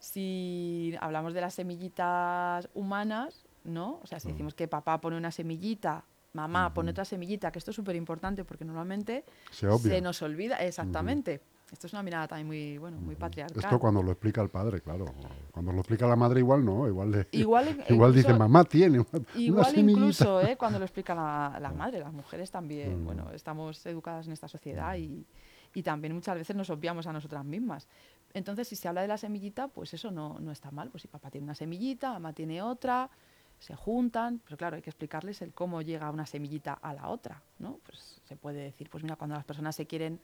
si 0.00 0.94
hablamos 1.00 1.34
de 1.34 1.40
las 1.40 1.54
semillitas 1.54 2.68
humanas, 2.74 3.44
¿no? 3.64 4.00
O 4.02 4.06
sea, 4.06 4.20
si 4.20 4.28
decimos 4.28 4.54
que 4.54 4.68
papá 4.68 5.00
pone 5.00 5.16
una 5.16 5.30
semillita 5.30 6.04
mamá 6.32 6.72
pone 6.72 6.90
otra 6.90 7.04
semillita, 7.04 7.50
que 7.50 7.58
esto 7.58 7.70
es 7.70 7.76
súper 7.76 7.96
importante 7.96 8.44
porque 8.44 8.64
normalmente 8.64 9.24
se, 9.50 10.00
nos 10.00 10.22
olvida, 10.22 10.56
exactamente. 10.56 11.40
Esto 11.70 11.86
es 11.86 11.92
una 11.92 12.02
mirada 12.02 12.28
también 12.28 12.46
muy, 12.46 12.78
bueno, 12.78 12.96
muy 12.98 13.14
patriarcal. 13.14 13.62
Esto 13.62 13.78
cuando 13.78 14.02
lo 14.02 14.12
explica 14.12 14.40
el 14.40 14.48
padre, 14.48 14.80
claro. 14.80 15.04
Cuando 15.52 15.70
lo 15.72 15.80
explica 15.80 16.06
la 16.06 16.16
madre 16.16 16.40
igual 16.40 16.64
no, 16.64 16.88
igual, 16.88 17.26
igual, 17.32 18.14
dice 18.14 18.32
mamá 18.32 18.64
tiene 18.64 19.00
una, 19.00 19.08
Igual 19.36 19.78
incluso 19.78 20.40
¿eh? 20.46 20.56
cuando 20.56 20.78
lo 20.78 20.86
explica 20.86 21.14
la, 21.14 21.58
la 21.60 21.70
madre, 21.72 21.98
las 21.98 22.12
mujeres 22.12 22.50
también, 22.50 23.04
bueno, 23.04 23.30
estamos 23.32 23.84
educadas 23.84 24.26
en 24.26 24.32
esta 24.32 24.48
sociedad 24.48 24.96
y, 24.96 25.26
y, 25.74 25.82
también 25.82 26.14
muchas 26.14 26.36
veces 26.36 26.56
nos 26.56 26.70
obviamos 26.70 27.06
a 27.06 27.12
nosotras 27.12 27.44
mismas. 27.44 27.86
Entonces, 28.32 28.66
si 28.68 28.76
se 28.76 28.88
habla 28.88 29.02
de 29.02 29.08
la 29.08 29.18
semillita, 29.18 29.68
pues 29.68 29.92
eso 29.92 30.10
no, 30.10 30.38
no 30.40 30.52
está 30.52 30.70
mal. 30.70 30.90
Pues 30.90 31.02
si 31.02 31.08
papá 31.08 31.30
tiene 31.30 31.44
una 31.44 31.54
semillita, 31.54 32.12
mamá 32.14 32.32
tiene 32.32 32.62
otra, 32.62 33.10
se 33.58 33.74
juntan, 33.74 34.40
pero 34.44 34.56
claro, 34.56 34.76
hay 34.76 34.82
que 34.82 34.90
explicarles 34.90 35.42
el 35.42 35.52
cómo 35.52 35.82
llega 35.82 36.10
una 36.10 36.26
semillita 36.26 36.74
a 36.74 36.92
la 36.94 37.08
otra, 37.08 37.42
¿no? 37.58 37.78
Pues 37.84 38.20
se 38.24 38.36
puede 38.36 38.60
decir, 38.60 38.88
pues 38.88 39.02
mira, 39.02 39.16
cuando 39.16 39.36
las 39.36 39.44
personas 39.44 39.74
se 39.74 39.86
quieren 39.86 40.20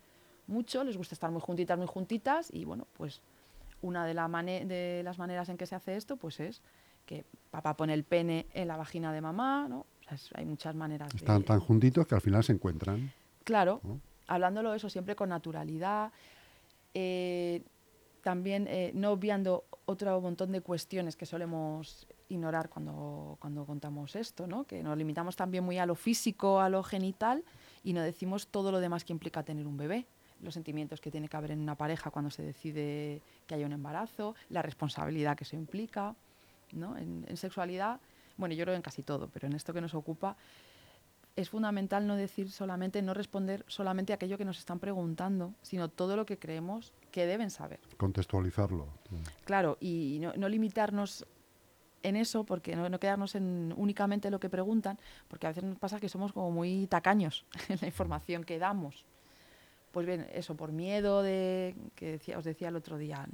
mucho, 0.47 0.85
les 0.85 0.97
gusta 0.97 1.15
estar 1.15 1.31
muy 1.31 1.41
juntitas, 1.41 1.77
muy 1.77 1.87
juntitas, 1.87 2.49
y 2.53 2.65
bueno, 2.65 2.87
pues 2.97 3.23
una 3.83 4.07
de, 4.07 4.15
la 4.15 4.29
de 4.29 5.03
las 5.05 5.19
maneras 5.19 5.49
en 5.49 5.57
que 5.57 5.67
se 5.67 5.75
hace 5.75 5.97
esto, 5.97 6.17
pues 6.17 6.41
es 6.41 6.63
que 7.07 7.25
papá 7.51 7.77
pone 7.77 7.93
el 7.93 8.05
pene 8.05 8.47
en 8.55 8.69
la 8.69 8.77
vagina 8.77 9.13
de 9.13 9.21
mamá, 9.21 9.67
¿no? 9.69 9.87
hay 10.35 10.45
muchas 10.45 10.75
maneras. 10.75 11.15
Están 11.15 11.43
tan 11.43 11.61
juntitos 11.61 12.07
que 12.07 12.15
al 12.15 12.21
final 12.21 12.45
se 12.45 12.53
encuentran. 12.53 13.13
Claro, 13.43 13.81
hablándolo 14.27 14.75
eso 14.75 14.89
siempre 14.89 15.17
con 15.17 15.29
naturalidad, 15.31 16.13
eh, 16.95 17.63
también 18.25 18.67
eh, 18.69 18.91
no 18.95 19.13
obviando 19.13 19.65
otro 19.85 20.19
montón 20.19 20.51
de 20.51 20.63
cuestiones 20.63 21.15
que 21.15 21.27
solemos 21.27 22.09
ignorar 22.31 22.71
cuando, 22.71 23.37
cuando 23.39 23.67
contamos 23.67 24.17
esto, 24.17 24.47
¿no? 24.47 24.65
que 24.65 24.83
nos 24.83 24.97
limitamos 24.97 25.37
también 25.37 25.63
muy 25.63 25.77
a 25.77 25.85
lo 25.85 25.95
físico, 25.95 26.59
a 26.59 26.71
lo 26.71 26.83
genital 26.83 27.45
y 27.85 27.93
no 27.93 28.01
decimos 28.01 28.47
todo 28.49 28.73
lo 28.73 28.81
demás 28.81 29.05
que 29.05 29.13
implica 29.13 29.43
tener 29.43 29.67
un 29.67 29.77
bebé, 29.77 30.07
los 30.41 30.55
sentimientos 30.55 31.03
que 31.03 31.11
tiene 31.11 31.29
que 31.29 31.37
haber 31.37 31.51
en 31.51 31.61
una 31.61 31.75
pareja 31.75 32.11
cuando 32.11 32.31
se 32.31 32.43
decide 32.43 33.21
que 33.47 33.57
haya 33.57 33.67
un 33.67 33.73
embarazo, 33.73 34.35
la 34.49 34.63
responsabilidad 34.63 35.37
que 35.37 35.45
eso 35.45 35.57
implica. 35.57 36.17
¿no? 36.73 36.97
En, 36.97 37.27
en 37.29 37.37
sexualidad, 37.37 38.01
bueno, 38.39 38.55
yo 38.55 38.65
creo 38.65 38.75
en 38.75 38.83
casi 38.83 39.03
todo, 39.03 39.29
pero 39.33 39.47
en 39.47 39.53
esto 39.53 39.75
que 39.75 39.83
nos 39.83 39.95
ocupa 39.95 40.35
es 41.37 41.51
fundamental 41.51 42.07
no 42.07 42.17
decir 42.17 42.51
solamente, 42.51 43.03
no 43.03 43.15
responder 43.15 43.65
solamente 43.67 44.13
a 44.13 44.17
aquello 44.17 44.39
que 44.39 44.45
nos 44.45 44.59
están 44.59 44.79
preguntando, 44.79 45.55
sino 45.63 45.89
todo 45.89 46.17
lo 46.17 46.27
que 46.27 46.39
creemos 46.39 46.93
que 47.11 47.27
deben 47.27 47.51
saber. 47.51 47.81
Contextualizarlo. 47.97 48.87
Claro, 49.45 49.77
y 49.81 50.19
no, 50.21 50.33
no 50.35 50.49
limitarnos 50.49 51.27
en 52.03 52.17
eso, 52.17 52.45
porque 52.45 52.77
no, 52.77 53.01
quedarnos 53.01 53.35
en 53.35 53.75
únicamente 53.77 54.31
lo 54.31 54.39
que 54.39 54.51
preguntan, 54.51 54.99
porque 55.27 55.47
a 55.47 55.51
veces 55.51 55.65
nos 55.65 55.79
pasa 55.79 55.99
que 55.99 56.09
somos 56.09 56.33
como 56.33 56.51
muy 56.51 56.87
tacaños 56.87 57.45
en 57.69 57.79
la 57.81 57.87
información 57.87 58.45
que 58.45 58.59
damos. 58.59 59.05
Pues 59.91 60.07
bien, 60.07 60.27
eso, 60.33 60.55
por 60.57 60.73
miedo 60.73 61.23
de, 61.23 61.75
que 61.95 62.13
decía, 62.13 62.39
os 62.39 62.45
decía 62.45 62.69
el 62.69 62.77
otro 62.77 62.99
día, 62.99 63.27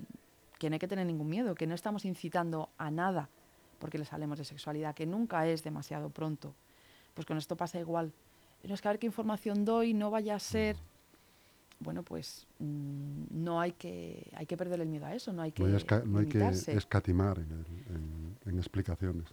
que 0.58 0.70
no 0.70 0.74
hay 0.74 0.78
que 0.78 0.88
tener 0.88 1.06
ningún 1.06 1.28
miedo, 1.28 1.54
que 1.54 1.66
no 1.66 1.74
estamos 1.74 2.04
incitando 2.04 2.70
a 2.78 2.90
nada 2.90 3.28
porque 3.80 3.98
les 3.98 4.12
hablemos 4.12 4.38
de 4.38 4.44
sexualidad, 4.44 4.94
que 4.94 5.06
nunca 5.06 5.48
es 5.48 5.64
demasiado 5.64 6.10
pronto. 6.10 6.54
Pues 7.14 7.26
con 7.26 7.36
esto 7.38 7.56
pasa 7.56 7.78
igual. 7.78 8.12
No 8.64 8.74
es 8.74 8.80
que 8.80 8.88
a 8.88 8.92
ver 8.92 8.98
qué 8.98 9.06
información 9.06 9.64
doy, 9.64 9.94
no 9.94 10.10
vaya 10.10 10.34
a 10.34 10.38
ser 10.38 10.76
bueno, 11.82 12.02
pues 12.02 12.46
mm, 12.58 13.24
no 13.30 13.58
hay 13.58 13.72
que, 13.72 14.30
hay 14.36 14.44
que 14.44 14.56
perder 14.56 14.80
el 14.82 14.88
miedo 14.88 15.06
a 15.06 15.14
eso, 15.14 15.32
no 15.32 15.40
hay 15.40 15.50
que, 15.52 15.62
no 15.62 15.68
hay, 15.68 15.74
esca- 15.82 16.04
no 16.04 16.18
hay 16.18 16.26
que 16.26 16.76
escatimar 16.76 17.38
en, 17.38 17.50
el- 17.52 17.94
en- 17.96 18.36
en 18.44 18.58
explicaciones. 18.58 19.28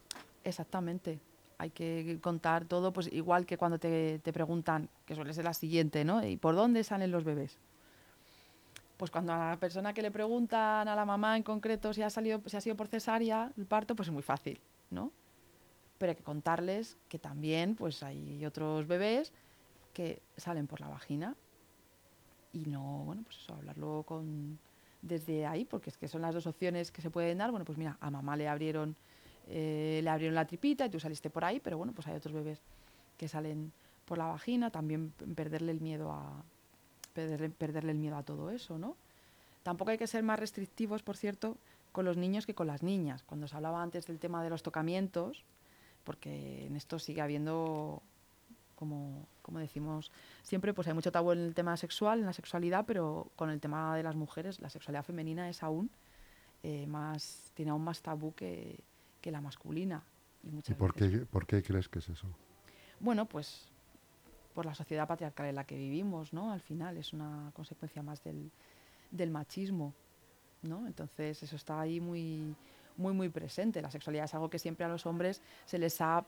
Exactamente. 0.45 1.19
Hay 1.57 1.71
que 1.71 2.19
contar 2.21 2.63
todo, 2.65 2.93
pues 2.93 3.11
igual 3.11 3.45
que 3.45 3.57
cuando 3.57 3.77
te, 3.79 4.19
te 4.19 4.31
preguntan, 4.31 4.87
que 5.05 5.13
suele 5.15 5.33
ser 5.33 5.43
la 5.43 5.53
siguiente, 5.53 6.05
¿no? 6.05 6.25
¿Y 6.25 6.37
por 6.37 6.55
dónde 6.55 6.85
salen 6.85 7.11
los 7.11 7.25
bebés? 7.25 7.57
Pues 8.95 9.11
cuando 9.11 9.33
a 9.33 9.49
la 9.49 9.57
persona 9.57 9.93
que 9.93 10.01
le 10.01 10.09
preguntan 10.11 10.87
a 10.87 10.95
la 10.95 11.03
mamá 11.05 11.35
en 11.35 11.43
concreto 11.43 11.93
si 11.93 12.01
ha 12.01 12.09
salido, 12.09 12.41
si 12.45 12.55
ha 12.55 12.61
sido 12.61 12.77
por 12.77 12.87
cesárea 12.87 13.51
el 13.57 13.65
parto, 13.65 13.93
pues 13.95 14.07
es 14.07 14.13
muy 14.13 14.23
fácil, 14.23 14.59
¿no? 14.89 15.11
Pero 15.97 16.11
hay 16.11 16.15
que 16.15 16.23
contarles 16.23 16.97
que 17.09 17.19
también 17.19 17.75
pues 17.75 18.03
hay 18.03 18.45
otros 18.45 18.87
bebés 18.87 19.33
que 19.93 20.21
salen 20.37 20.67
por 20.67 20.79
la 20.79 20.89
vagina 20.89 21.35
y 22.53 22.65
no, 22.65 23.03
bueno, 23.05 23.23
pues 23.23 23.37
eso, 23.37 23.53
hablarlo 23.53 24.03
con 24.07 24.59
desde 25.01 25.45
ahí, 25.45 25.63
porque 25.65 25.89
es 25.89 25.97
que 25.97 26.07
son 26.07 26.21
las 26.21 26.33
dos 26.33 26.47
opciones 26.47 26.91
que 26.91 27.01
se 27.01 27.09
pueden 27.09 27.37
dar. 27.37 27.51
Bueno, 27.51 27.65
pues 27.65 27.77
mira, 27.77 27.97
a 27.99 28.09
mamá 28.09 28.35
le 28.35 28.47
abrieron 28.47 28.95
eh, 29.49 30.01
le 30.03 30.09
abrieron 30.09 30.35
la 30.35 30.45
tripita 30.45 30.85
y 30.85 30.89
tú 30.89 30.99
saliste 30.99 31.29
por 31.29 31.45
ahí, 31.45 31.59
pero 31.59 31.77
bueno, 31.77 31.93
pues 31.93 32.07
hay 32.07 32.15
otros 32.15 32.33
bebés 32.33 32.59
que 33.17 33.27
salen 33.27 33.71
por 34.05 34.17
la 34.17 34.25
vagina, 34.25 34.71
también 34.71 35.11
perderle 35.35 35.71
el 35.71 35.81
miedo 35.81 36.11
a 36.11 36.43
perderle, 37.13 37.49
perderle 37.49 37.91
el 37.91 37.97
miedo 37.97 38.17
a 38.17 38.23
todo 38.23 38.51
eso, 38.51 38.77
¿no? 38.77 38.95
Tampoco 39.63 39.91
hay 39.91 39.97
que 39.97 40.07
ser 40.07 40.23
más 40.23 40.39
restrictivos, 40.39 41.01
por 41.01 41.17
cierto, 41.17 41.57
con 41.91 42.05
los 42.05 42.17
niños 42.17 42.45
que 42.45 42.55
con 42.55 42.67
las 42.67 42.83
niñas. 42.83 43.23
Cuando 43.23 43.47
se 43.47 43.55
hablaba 43.55 43.81
antes 43.81 44.05
del 44.07 44.19
tema 44.19 44.43
de 44.43 44.49
los 44.49 44.63
tocamientos, 44.63 45.43
porque 46.07 46.65
en 46.67 46.77
esto 46.77 46.99
sigue 46.99 47.19
habiendo, 47.21 48.01
como, 48.75 49.27
como 49.41 49.59
decimos 49.59 50.09
siempre, 50.41 50.73
pues 50.73 50.87
hay 50.87 50.93
mucho 50.93 51.11
tabú 51.11 51.33
en 51.33 51.39
el 51.39 51.53
tema 51.53 51.75
sexual, 51.75 52.19
en 52.21 52.25
la 52.25 52.31
sexualidad, 52.31 52.85
pero 52.87 53.29
con 53.35 53.49
el 53.49 53.59
tema 53.59 53.93
de 53.97 54.03
las 54.03 54.15
mujeres, 54.15 54.61
la 54.61 54.69
sexualidad 54.69 55.03
femenina 55.03 55.49
es 55.49 55.61
aún 55.63 55.89
eh, 56.63 56.87
más, 56.87 57.51
tiene 57.55 57.71
aún 57.71 57.83
más 57.83 58.01
tabú 58.01 58.33
que, 58.33 58.79
que 59.19 59.31
la 59.31 59.41
masculina. 59.41 60.01
Y, 60.43 60.47
¿Y 60.59 60.73
por 60.75 60.93
veces- 60.93 61.11
qué, 61.19 61.25
por 61.25 61.45
qué 61.45 61.61
crees 61.61 61.89
que 61.89 61.99
es 61.99 62.07
eso? 62.07 62.27
bueno, 63.01 63.25
pues 63.25 63.67
por 64.55 64.65
la 64.65 64.73
sociedad 64.73 65.07
patriarcal 65.09 65.47
en 65.47 65.55
la 65.55 65.65
que 65.65 65.75
vivimos, 65.75 66.31
¿no? 66.31 66.51
Al 66.53 66.61
final 66.61 66.95
es 66.97 67.11
una 67.11 67.51
consecuencia 67.53 68.01
más 68.01 68.23
del, 68.23 68.49
del 69.11 69.29
machismo, 69.29 69.93
¿no? 70.61 70.87
Entonces 70.87 71.43
eso 71.43 71.55
está 71.57 71.81
ahí 71.81 71.99
muy, 71.99 72.55
muy, 72.97 73.13
muy 73.13 73.29
presente. 73.29 73.81
La 73.81 73.91
sexualidad 73.91 74.25
es 74.25 74.33
algo 74.33 74.49
que 74.49 74.59
siempre 74.59 74.85
a 74.85 74.89
los 74.89 75.05
hombres 75.05 75.41
se 75.65 75.77
les 75.77 75.99
ha 76.01 76.25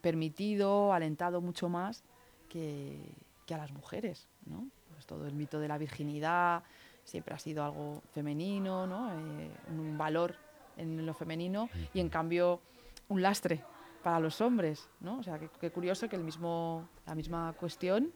permitido, 0.00 0.92
alentado 0.92 1.40
mucho 1.40 1.68
más 1.68 2.04
que, 2.48 2.98
que 3.46 3.54
a 3.54 3.58
las 3.58 3.72
mujeres, 3.72 4.28
¿no? 4.46 4.66
Pues 4.92 5.06
todo 5.06 5.26
el 5.26 5.34
mito 5.34 5.58
de 5.58 5.68
la 5.68 5.78
virginidad 5.78 6.62
siempre 7.04 7.34
ha 7.34 7.38
sido 7.38 7.64
algo 7.64 8.02
femenino, 8.12 8.86
¿no? 8.86 9.10
Eh, 9.12 9.50
un 9.70 9.96
valor 9.96 10.36
en 10.76 11.04
lo 11.04 11.14
femenino 11.14 11.68
y 11.92 12.00
en 12.00 12.08
cambio 12.08 12.60
un 13.08 13.22
lastre 13.22 13.62
para 14.02 14.20
los 14.20 14.40
hombres, 14.40 14.88
¿no? 15.00 15.18
O 15.18 15.22
sea, 15.22 15.38
qué, 15.38 15.48
qué 15.60 15.70
curioso 15.70 16.08
que 16.08 16.16
el 16.16 16.24
mismo, 16.24 16.88
la 17.06 17.14
misma 17.14 17.54
cuestión 17.58 18.12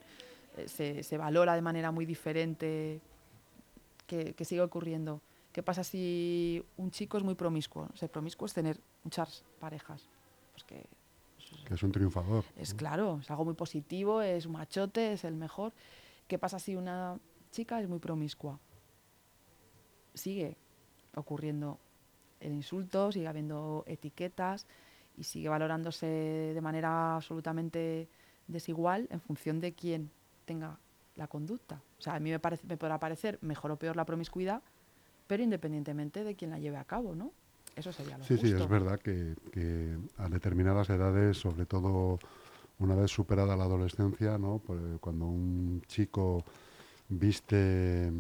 eh, 0.57 0.69
se, 0.69 1.03
se 1.03 1.17
valora 1.17 1.55
de 1.55 1.63
manera 1.63 1.91
muy 1.91 2.07
diferente 2.07 3.01
que, 4.07 4.35
que 4.35 4.45
sigue 4.45 4.63
ocurriendo. 4.63 5.21
¿Qué 5.57 5.63
pasa 5.63 5.83
si 5.85 6.63
un 6.77 6.91
chico 6.91 7.17
es 7.17 7.25
muy 7.25 7.35
promiscuo? 7.35 7.89
Ser 7.95 8.11
promiscuo 8.11 8.45
es 8.45 8.53
tener 8.53 8.79
muchas 9.05 9.43
parejas. 9.59 10.07
Pues 10.53 10.65
que 10.65 10.87
Que 11.65 11.73
es 11.73 11.83
un 11.83 11.93
triunfador. 11.93 12.45
es 12.57 12.75
¿no? 12.75 12.77
claro, 12.77 13.19
es 13.23 13.31
algo 13.31 13.47
muy 13.47 13.55
positivo, 13.55 14.21
es 14.21 14.45
un 14.45 14.53
machote, 14.53 15.15
es 15.15 15.25
el 15.25 15.35
mejor. 15.35 15.73
¿Qué 16.29 16.39
pasa 16.39 16.59
si 16.59 16.77
una 16.77 17.19
chica 17.53 17.81
es 17.81 17.89
muy 17.89 18.01
promiscua? 18.01 18.61
Sigue 20.13 20.59
ocurriendo 21.15 21.79
el 22.41 22.53
insulto, 22.53 23.11
sigue 23.11 23.27
habiendo 23.27 23.83
etiquetas 23.87 24.67
y 25.17 25.25
sigue 25.25 25.49
valorándose 25.49 26.05
de 26.07 26.61
manera 26.61 27.17
absolutamente 27.17 28.11
desigual 28.47 29.09
en 29.11 29.23
función 29.23 29.61
de 29.61 29.73
quién 29.73 30.11
tenga 30.45 30.79
la 31.15 31.29
conducta. 31.29 31.81
O 31.99 32.03
sea, 32.03 32.15
a 32.15 32.21
mí 32.21 32.31
me, 32.31 32.41
parece, 32.41 32.67
me 32.67 32.77
podrá 32.77 33.01
parecer 33.01 33.39
mejor 33.41 33.71
o 33.71 33.79
peor 33.79 33.97
la 33.97 34.05
promiscuidad, 34.05 34.63
pero 35.27 35.43
independientemente 35.43 36.25
de 36.25 36.35
quién 36.35 36.51
la 36.51 36.59
lleve 36.59 36.77
a 36.77 36.85
cabo, 36.85 37.15
¿no? 37.15 37.33
Eso 37.75 37.93
sería 37.93 38.17
lo 38.17 38.25
Sí, 38.25 38.37
sí, 38.39 38.51
justo. 38.51 38.65
es 38.65 38.69
verdad 38.71 38.99
que, 38.99 39.35
que 39.53 39.97
a 40.19 40.29
determinadas 40.29 40.89
edades, 40.91 41.37
sobre 41.37 41.67
todo 41.67 42.19
una 42.79 42.95
vez 42.95 43.11
superada 43.11 43.57
la 43.57 43.65
adolescencia, 43.65 44.39
¿no? 44.39 44.61
Pues, 44.65 44.81
cuando 45.01 45.27
un 45.27 45.83
chico 45.87 46.43
viste 47.09 48.11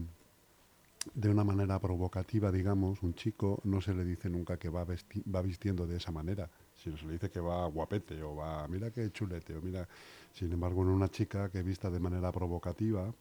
de 1.14 1.28
una 1.30 1.44
manera 1.44 1.78
provocativa, 1.78 2.50
digamos, 2.50 3.02
un 3.02 3.14
chico 3.14 3.60
no 3.64 3.80
se 3.80 3.94
le 3.94 4.04
dice 4.04 4.28
nunca 4.28 4.58
que 4.58 4.68
va, 4.68 4.84
vesti- 4.84 5.22
va 5.32 5.40
vistiendo 5.40 5.86
de 5.86 5.96
esa 5.96 6.10
manera, 6.10 6.50
sino 6.74 6.96
se 6.96 7.06
le 7.06 7.12
dice 7.12 7.30
que 7.30 7.40
va 7.40 7.66
guapete 7.68 8.20
o 8.22 8.34
va, 8.34 8.66
mira 8.68 8.90
qué 8.90 9.10
chulete, 9.12 9.54
o 9.56 9.62
mira, 9.62 9.86
sin 10.32 10.52
embargo, 10.52 10.82
en 10.82 10.88
una 10.88 11.08
chica 11.08 11.48
que 11.48 11.62
vista 11.62 11.90
de 11.90 12.00
manera 12.00 12.32
provocativa, 12.32 13.12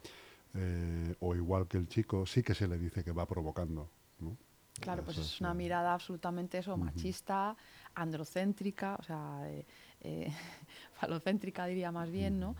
eh, 0.56 1.16
o 1.20 1.36
igual 1.36 1.68
que 1.68 1.78
el 1.78 1.88
chico, 1.88 2.26
sí 2.26 2.42
que 2.44 2.54
se 2.54 2.68
le 2.68 2.78
dice 2.78 3.04
que 3.04 3.12
va 3.12 3.26
provocando, 3.28 3.90
¿no? 4.20 4.38
Claro, 4.80 5.04
pues 5.04 5.18
es 5.18 5.40
una 5.40 5.52
eh, 5.52 5.56
mirada 5.56 5.94
absolutamente 5.94 6.58
eso, 6.58 6.76
machista, 6.76 7.56
androcéntrica, 7.94 8.98
o 9.00 9.04
sea, 9.04 9.40
eh, 9.46 9.66
eh, 10.02 10.32
falocéntrica 10.94 11.66
diría 11.66 11.92
más 11.92 12.12
bien, 12.12 12.40
¿no? 12.40 12.56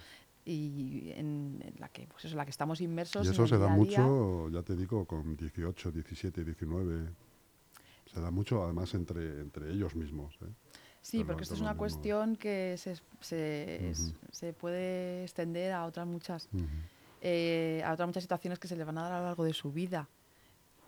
Y 0.46 1.12
en, 1.16 1.60
la 1.80 1.90
que, 1.90 2.08
pues 2.08 2.26
eso, 2.26 2.34
en 2.34 2.38
la 2.38 2.46
que 2.46 2.52
estamos 2.52 2.80
inmersos. 2.80 3.26
Y 3.26 3.32
eso 3.32 3.48
se 3.48 3.58
da 3.58 3.68
mucho, 3.68 4.50
ya 4.50 4.62
te 4.62 4.76
digo, 4.76 5.06
con 5.06 5.36
18, 5.36 5.92
17, 5.92 6.44
19. 6.44 7.10
Se 8.14 8.22
da 8.22 8.30
mucho, 8.30 8.64
además, 8.64 8.94
entre, 8.94 9.42
entre 9.42 9.72
ellos 9.72 9.96
mismos. 9.96 10.36
¿eh? 10.42 10.46
Sí, 11.02 11.18
Pero 11.18 11.28
porque 11.28 11.44
esto 11.44 11.56
es 11.56 11.62
una 11.62 11.72
mismos. 11.72 11.94
cuestión 11.94 12.36
que 12.36 12.76
se, 12.78 12.96
se, 14.32 14.54
puede 14.54 15.24
extender 15.24 15.72
a 15.72 15.86
otras 15.86 16.06
muchas. 16.06 16.48
Eh, 17.22 17.84
otras 17.92 18.08
muchas 18.08 18.24
situaciones 18.24 18.60
que 18.60 18.68
se 18.68 18.76
le 18.76 18.84
van 18.84 18.98
a 18.98 19.04
dar 19.04 19.14
a 19.14 19.20
lo 19.20 19.26
largo 19.26 19.44
de 19.44 19.54
su 19.54 19.72
vida. 19.72 20.08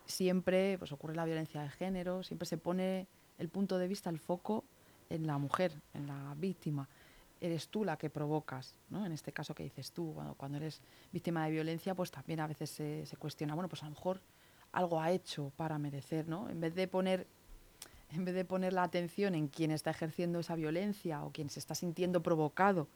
Siempre 0.06 0.78
pues, 0.78 0.92
ocurre 0.92 1.14
la 1.14 1.24
violencia 1.24 1.62
de 1.62 1.68
género, 1.70 2.22
siempre 2.22 2.46
se 2.46 2.58
pone 2.58 3.06
el 3.38 3.48
punto 3.48 3.78
de 3.78 3.88
vista, 3.88 4.10
el 4.10 4.18
foco 4.18 4.64
en 5.10 5.26
la 5.26 5.38
mujer, 5.38 5.72
en 5.94 6.06
la 6.06 6.34
víctima. 6.36 6.88
Eres 7.40 7.68
tú 7.68 7.84
la 7.84 7.96
que 7.96 8.10
provocas, 8.10 8.74
¿no? 8.90 9.06
En 9.06 9.12
este 9.12 9.32
caso 9.32 9.54
que 9.54 9.62
dices 9.62 9.92
tú, 9.92 10.12
cuando, 10.14 10.34
cuando 10.34 10.58
eres 10.58 10.80
víctima 11.12 11.44
de 11.44 11.52
violencia, 11.52 11.94
pues 11.94 12.10
también 12.10 12.40
a 12.40 12.46
veces 12.46 12.70
se, 12.70 13.06
se 13.06 13.16
cuestiona, 13.16 13.54
bueno, 13.54 13.68
pues 13.68 13.82
a 13.82 13.86
lo 13.86 13.92
mejor 13.92 14.20
algo 14.72 15.00
ha 15.00 15.12
hecho 15.12 15.52
para 15.56 15.78
merecer, 15.78 16.26
¿no? 16.26 16.50
En 16.50 16.60
vez 16.60 16.74
de 16.74 16.88
poner 16.88 17.26
en 18.10 18.24
vez 18.24 18.34
de 18.34 18.44
poner 18.44 18.72
la 18.72 18.84
atención 18.84 19.34
en 19.34 19.48
quien 19.48 19.70
está 19.70 19.90
ejerciendo 19.90 20.40
esa 20.40 20.54
violencia 20.54 21.22
o 21.24 21.30
quien 21.30 21.50
se 21.50 21.58
está 21.58 21.74
sintiendo 21.74 22.22
provocado 22.22 22.88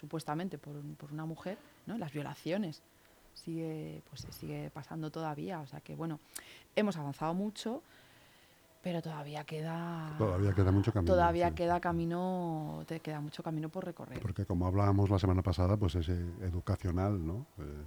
supuestamente 0.00 0.56
por, 0.58 0.80
por 0.96 1.12
una 1.12 1.26
mujer, 1.26 1.58
¿no? 1.86 1.98
Las 1.98 2.12
violaciones 2.12 2.82
sigue 3.34 4.02
pues 4.08 4.26
sigue 4.30 4.70
pasando 4.70 5.10
todavía, 5.10 5.60
o 5.60 5.66
sea 5.66 5.80
que 5.80 5.94
bueno, 5.94 6.18
hemos 6.74 6.96
avanzado 6.96 7.34
mucho, 7.34 7.82
pero 8.82 9.02
todavía 9.02 9.44
queda 9.44 10.14
Todavía 10.18 10.52
queda 10.52 10.72
mucho 10.72 10.92
camino. 10.92 11.12
todavía 11.12 11.48
sí. 11.50 11.54
queda 11.54 11.80
camino, 11.80 12.82
te 12.86 13.00
queda 13.00 13.20
mucho 13.20 13.42
camino 13.42 13.68
por 13.68 13.84
recorrer. 13.84 14.20
Porque 14.20 14.46
como 14.46 14.66
hablábamos 14.66 15.10
la 15.10 15.18
semana 15.18 15.42
pasada, 15.42 15.76
pues 15.76 15.94
es 15.96 16.08
eh, 16.08 16.18
educacional 16.42 17.24
¿no? 17.24 17.46
Eh, 17.58 17.84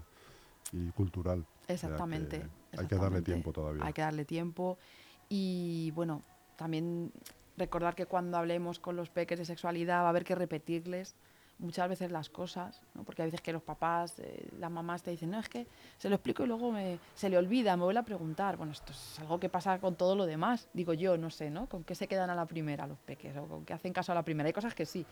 y 0.74 0.91
cultural. 0.91 1.39
O 1.39 1.46
sea 1.65 1.65
que 1.67 1.74
Exactamente. 1.74 2.36
Hay 2.38 2.41
que 2.41 2.48
darle 2.72 2.84
exactamente. 2.84 3.32
tiempo 3.32 3.51
todavía. 3.51 3.86
Hay 3.86 3.93
que 3.93 4.01
darle 4.01 4.25
tiempo. 4.25 4.77
Y 5.29 5.91
bueno, 5.91 6.22
también 6.55 7.12
recordar 7.58 7.96
que 7.96 8.05
cuando 8.05 8.38
hablemos 8.38 8.79
con 8.79 8.96
los 8.96 9.10
peques 9.10 9.39
de 9.39 9.46
sexualidad 9.46 10.01
va 10.01 10.08
a 10.08 10.10
haber 10.10 10.24
que 10.24 10.36
repetirles 10.36 11.15
muchas 11.63 11.88
veces 11.89 12.12
las 12.12 12.29
cosas, 12.29 12.82
¿no? 12.93 13.03
porque 13.03 13.22
hay 13.24 13.27
veces 13.27 13.41
que 13.41 13.51
los 13.53 13.62
papás, 13.63 14.20
eh, 14.20 14.50
las 14.60 14.70
mamás 14.70 15.01
te 15.01 15.12
dicen, 15.12 15.32
no, 15.32 15.39
es 15.39 15.50
que 15.50 15.65
se 15.98 16.10
lo 16.10 16.15
explico 16.15 16.43
y 16.43 16.48
luego 16.48 16.72
me, 16.72 17.00
se 17.15 17.29
le 17.29 17.38
olvida, 17.38 17.75
me 17.77 17.84
vuelve 17.84 18.00
a 18.01 18.03
preguntar. 18.03 18.58
Bueno, 18.58 18.74
esto 18.74 18.91
es 18.91 19.20
algo 19.20 19.39
que 19.39 19.50
pasa 19.50 19.79
con 19.79 19.96
todo 19.96 20.15
lo 20.15 20.25
demás, 20.25 20.67
digo 20.74 20.93
yo, 20.93 21.17
no 21.17 21.29
sé, 21.29 21.50
¿no? 21.50 21.67
¿Con 21.67 21.84
qué 21.84 21.96
se 21.96 22.08
quedan 22.08 22.29
a 22.29 22.36
la 22.36 22.46
primera 22.46 22.86
los 22.86 23.00
peques 23.00 23.36
o 23.38 23.46
con 23.48 23.65
qué 23.65 23.74
hacen 23.74 23.93
caso 23.93 24.12
a 24.12 24.15
la 24.15 24.24
primera? 24.24 24.48
Hay 24.48 24.53
cosas 24.53 24.75
que 24.75 24.86
sí, 24.86 25.05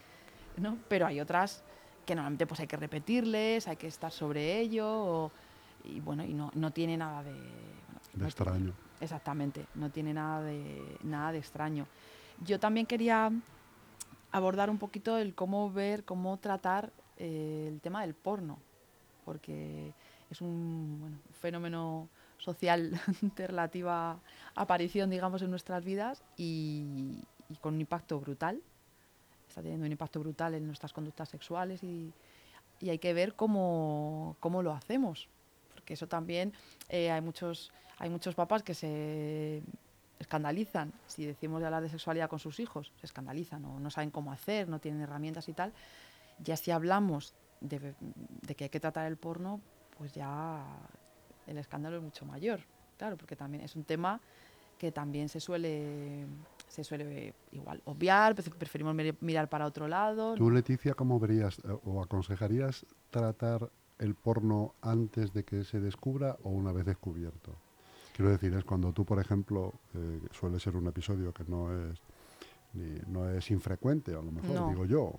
¿no? 0.57 0.77
Pero 0.87 1.07
hay 1.07 1.19
otras 1.19 1.63
que 2.05 2.15
normalmente 2.15 2.45
pues 2.45 2.59
hay 2.59 2.67
que 2.67 2.77
repetirles, 2.77 3.67
hay 3.67 3.77
que 3.77 3.87
estar 3.87 4.11
sobre 4.11 4.59
ello 4.59 4.87
o- 4.89 5.31
y 5.83 5.99
bueno, 5.99 6.23
y 6.23 6.33
no, 6.33 6.51
no 6.53 6.71
tiene 6.71 6.95
nada 6.97 7.23
de... 7.23 7.31
bueno, 7.31 7.99
De 8.13 8.19
no 8.19 8.25
extraño. 8.25 8.73
Exactamente, 8.99 9.65
no 9.75 9.89
tiene 9.89 10.13
nada 10.13 10.43
de, 10.43 10.97
nada 11.03 11.31
de 11.31 11.39
extraño. 11.39 11.87
Yo 12.43 12.59
también 12.59 12.85
quería 12.85 13.31
abordar 14.31 14.69
un 14.69 14.77
poquito 14.77 15.17
el 15.17 15.35
cómo 15.35 15.71
ver, 15.71 16.03
cómo 16.03 16.37
tratar 16.37 16.91
eh, 17.17 17.67
el 17.67 17.81
tema 17.81 18.01
del 18.01 18.13
porno, 18.13 18.59
porque 19.25 19.93
es 20.29 20.41
un 20.41 21.19
fenómeno 21.39 22.09
social 22.37 22.99
de 23.35 23.47
relativa 23.47 24.19
aparición, 24.55 25.09
digamos, 25.09 25.41
en 25.41 25.51
nuestras 25.51 25.83
vidas 25.83 26.23
y, 26.37 27.23
con 27.59 27.75
un 27.75 27.81
impacto 27.81 28.19
brutal. 28.19 28.61
Está 29.47 29.61
teniendo 29.61 29.85
un 29.85 29.91
impacto 29.91 30.19
brutal 30.21 30.55
en 30.55 30.65
nuestras 30.65 30.93
conductas 30.93 31.27
sexuales 31.27 31.83
y, 31.83 32.13
y 32.79 32.89
hay 32.89 32.99
que 32.99 33.13
ver 33.13 33.35
cómo, 33.35 34.37
cómo 34.39 34.63
lo 34.63 34.71
hacemos. 34.71 35.27
Porque 35.73 35.81
porque 35.81 35.95
eso 35.95 36.07
también 36.07 36.53
eh, 36.89 37.09
hay 37.09 37.21
muchos 37.21 37.71
hay 37.97 38.09
muchos 38.09 38.35
papás 38.35 38.61
que 38.61 38.75
se 38.75 39.63
escandalizan 40.21 40.93
si 41.07 41.25
decimos 41.25 41.59
de 41.59 41.67
hablar 41.67 41.83
de 41.83 41.89
sexualidad 41.89 42.29
con 42.29 42.39
sus 42.39 42.59
hijos, 42.59 42.91
se 42.99 43.05
escandalizan 43.05 43.63
o 43.65 43.79
no 43.79 43.89
saben 43.89 44.11
cómo 44.11 44.31
hacer, 44.31 44.67
no 44.69 44.79
tienen 44.79 45.01
herramientas 45.01 45.47
y 45.49 45.53
tal. 45.53 45.73
Ya 46.39 46.57
si 46.57 46.71
hablamos 46.71 47.33
de, 47.59 47.93
de 48.41 48.55
que 48.55 48.65
hay 48.65 48.69
que 48.69 48.79
tratar 48.79 49.07
el 49.07 49.17
porno, 49.17 49.61
pues 49.97 50.13
ya 50.13 50.63
el 51.47 51.57
escándalo 51.57 51.97
es 51.97 52.03
mucho 52.03 52.25
mayor, 52.25 52.61
claro, 52.97 53.17
porque 53.17 53.35
también 53.35 53.63
es 53.63 53.75
un 53.75 53.83
tema 53.83 54.19
que 54.77 54.91
también 54.91 55.29
se 55.29 55.39
suele 55.39 56.25
se 56.71 56.85
suele 56.85 57.33
igual 57.51 57.81
obviar, 57.85 58.33
preferimos 58.33 58.95
mirar 59.19 59.49
para 59.49 59.65
otro 59.65 59.87
lado. 59.87 60.35
¿Tú, 60.35 60.49
Leticia, 60.49 60.93
cómo 60.93 61.19
verías 61.19 61.59
eh, 61.59 61.77
o 61.83 62.01
aconsejarías 62.01 62.85
tratar 63.09 63.69
el 63.99 64.15
porno 64.15 64.73
antes 64.81 65.33
de 65.33 65.43
que 65.43 65.65
se 65.65 65.81
descubra 65.81 66.37
o 66.43 66.49
una 66.49 66.71
vez 66.71 66.85
descubierto? 66.85 67.57
Quiero 68.21 68.33
decir, 68.33 68.53
es 68.53 68.63
cuando 68.63 68.93
tú, 68.93 69.03
por 69.03 69.19
ejemplo, 69.19 69.73
eh, 69.95 70.19
suele 70.29 70.59
ser 70.59 70.75
un 70.75 70.85
episodio 70.85 71.33
que 71.33 71.43
no 71.43 71.73
es 71.73 71.99
no 73.07 73.27
es 73.27 73.49
infrecuente, 73.49 74.11
a 74.11 74.21
lo 74.21 74.31
mejor 74.31 74.69
digo 74.69 74.85
yo, 74.85 75.13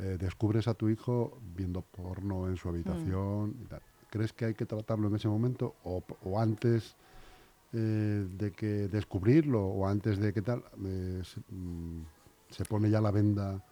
eh, 0.00 0.16
descubres 0.18 0.66
a 0.66 0.72
tu 0.72 0.88
hijo 0.88 1.38
viendo 1.54 1.82
porno 1.82 2.48
en 2.48 2.56
su 2.56 2.70
habitación 2.70 3.50
mm. 3.50 3.62
y 3.62 3.66
tal. 3.66 3.82
¿Crees 4.08 4.32
que 4.32 4.46
hay 4.46 4.54
que 4.54 4.64
tratarlo 4.64 5.08
en 5.08 5.16
ese 5.16 5.28
momento 5.28 5.76
o, 5.84 6.02
o 6.24 6.40
antes 6.40 6.96
eh, 7.74 8.26
de 8.38 8.50
que 8.52 8.88
descubrirlo 8.88 9.62
o 9.66 9.86
antes 9.86 10.18
de 10.18 10.32
que 10.32 10.40
tal, 10.40 10.64
eh, 10.86 11.22
mm, 11.50 12.00
se, 12.48 12.64
pone 12.64 12.88
ya 12.88 13.02
la 13.02 13.10
venda? 13.10 13.62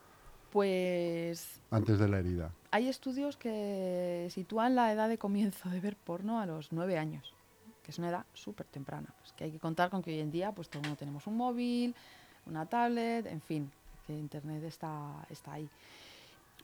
Pues... 0.53 1.63
Antes 1.71 1.99
de 1.99 2.09
la 2.09 2.19
herida. 2.19 2.53
Hay 2.73 2.89
estudios 2.89 3.39
que 3.39 4.29
sitúan 4.31 4.75
la 4.75 4.93
edad 4.93 5.09
de 5.09 5.17
comienzo 5.17 5.71
de 5.71 5.81
ver 5.81 5.97
porno 5.97 6.41
a 6.41 6.45
los 6.45 6.73
nueve 6.73 6.99
años, 6.99 7.35
que 7.83 7.91
es 7.91 7.99
una 7.99 8.11
edad 8.11 8.27
súper 8.35 8.67
temprana. 8.67 9.15
Pues 9.19 9.33
que 9.33 9.45
hay 9.45 9.53
que 9.53 9.59
contar 9.59 9.91
con 9.91 10.03
que 10.03 10.11
hoy 10.11 10.21
en 10.21 10.31
día 10.31 10.53
pues 10.53 10.69
todo 10.69 10.83
mundo 10.83 10.97
tenemos 10.97 11.27
un 11.27 11.37
móvil, 11.37 11.95
una 12.47 12.67
tablet, 12.67 13.27
en 13.27 13.41
fin, 13.41 13.71
que 14.07 14.13
Internet 14.13 14.65
está, 14.65 15.27
está 15.29 15.55
ahí. 15.55 15.69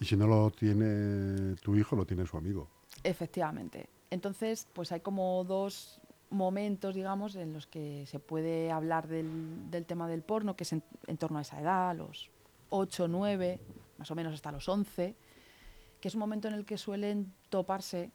Y 0.00 0.04
si 0.04 0.16
no 0.16 0.26
lo 0.26 0.50
tiene 0.50 1.54
tu 1.56 1.76
hijo, 1.76 1.96
lo 1.96 2.04
tiene 2.04 2.26
su 2.26 2.36
amigo. 2.36 2.68
Efectivamente. 3.02 3.88
Entonces, 4.10 4.68
pues 4.72 4.92
hay 4.92 5.00
como 5.00 5.42
dos 5.44 6.00
momentos, 6.30 6.94
digamos, 6.94 7.34
en 7.36 7.52
los 7.52 7.66
que 7.66 8.04
se 8.06 8.18
puede 8.18 8.70
hablar 8.70 9.08
del, 9.08 9.70
del 9.70 9.86
tema 9.86 10.08
del 10.08 10.22
porno, 10.22 10.56
que 10.56 10.64
es 10.64 10.72
en, 10.72 10.82
torno 11.18 11.38
a 11.38 11.42
esa 11.42 11.60
edad, 11.60 11.96
los 11.96 12.30
8, 12.70 13.08
9, 13.08 13.60
más 13.98 14.10
o 14.10 14.14
menos 14.14 14.34
hasta 14.34 14.52
los 14.52 14.68
11, 14.68 15.14
que 16.00 16.08
es 16.08 16.14
un 16.14 16.20
momento 16.20 16.48
en 16.48 16.54
el 16.54 16.64
que 16.64 16.78
suelen 16.78 17.32
toparse 17.48 18.10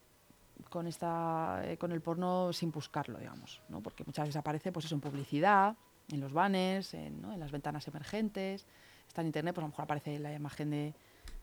con 0.69 0.87
esta 0.87 1.61
eh, 1.65 1.77
con 1.77 1.91
el 1.91 2.01
porno 2.01 2.53
sin 2.53 2.71
buscarlo, 2.71 3.19
digamos, 3.19 3.61
¿no? 3.69 3.81
porque 3.81 4.03
muchas 4.03 4.25
veces 4.25 4.37
aparece 4.37 4.71
pues 4.71 4.85
eso 4.85 4.95
en 4.95 5.01
publicidad, 5.01 5.75
en 6.09 6.19
los 6.19 6.33
banners, 6.33 6.93
en, 6.93 7.21
¿no? 7.21 7.33
en 7.33 7.39
las 7.39 7.51
ventanas 7.51 7.87
emergentes, 7.87 8.65
está 9.07 9.21
en 9.21 9.27
internet, 9.27 9.53
pues 9.53 9.63
a 9.63 9.67
lo 9.67 9.71
mejor 9.71 9.83
aparece 9.83 10.19
la 10.19 10.33
imagen 10.33 10.69
de, 10.69 10.93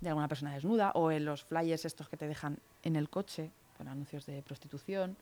de 0.00 0.08
alguna 0.08 0.28
persona 0.28 0.54
desnuda, 0.54 0.92
o 0.94 1.10
en 1.10 1.24
los 1.24 1.42
flyers 1.44 1.84
estos 1.84 2.08
que 2.08 2.16
te 2.16 2.28
dejan 2.28 2.58
en 2.82 2.96
el 2.96 3.08
coche, 3.08 3.50
con 3.76 3.88
anuncios 3.88 4.26
de 4.26 4.42
prostitución. 4.42 5.16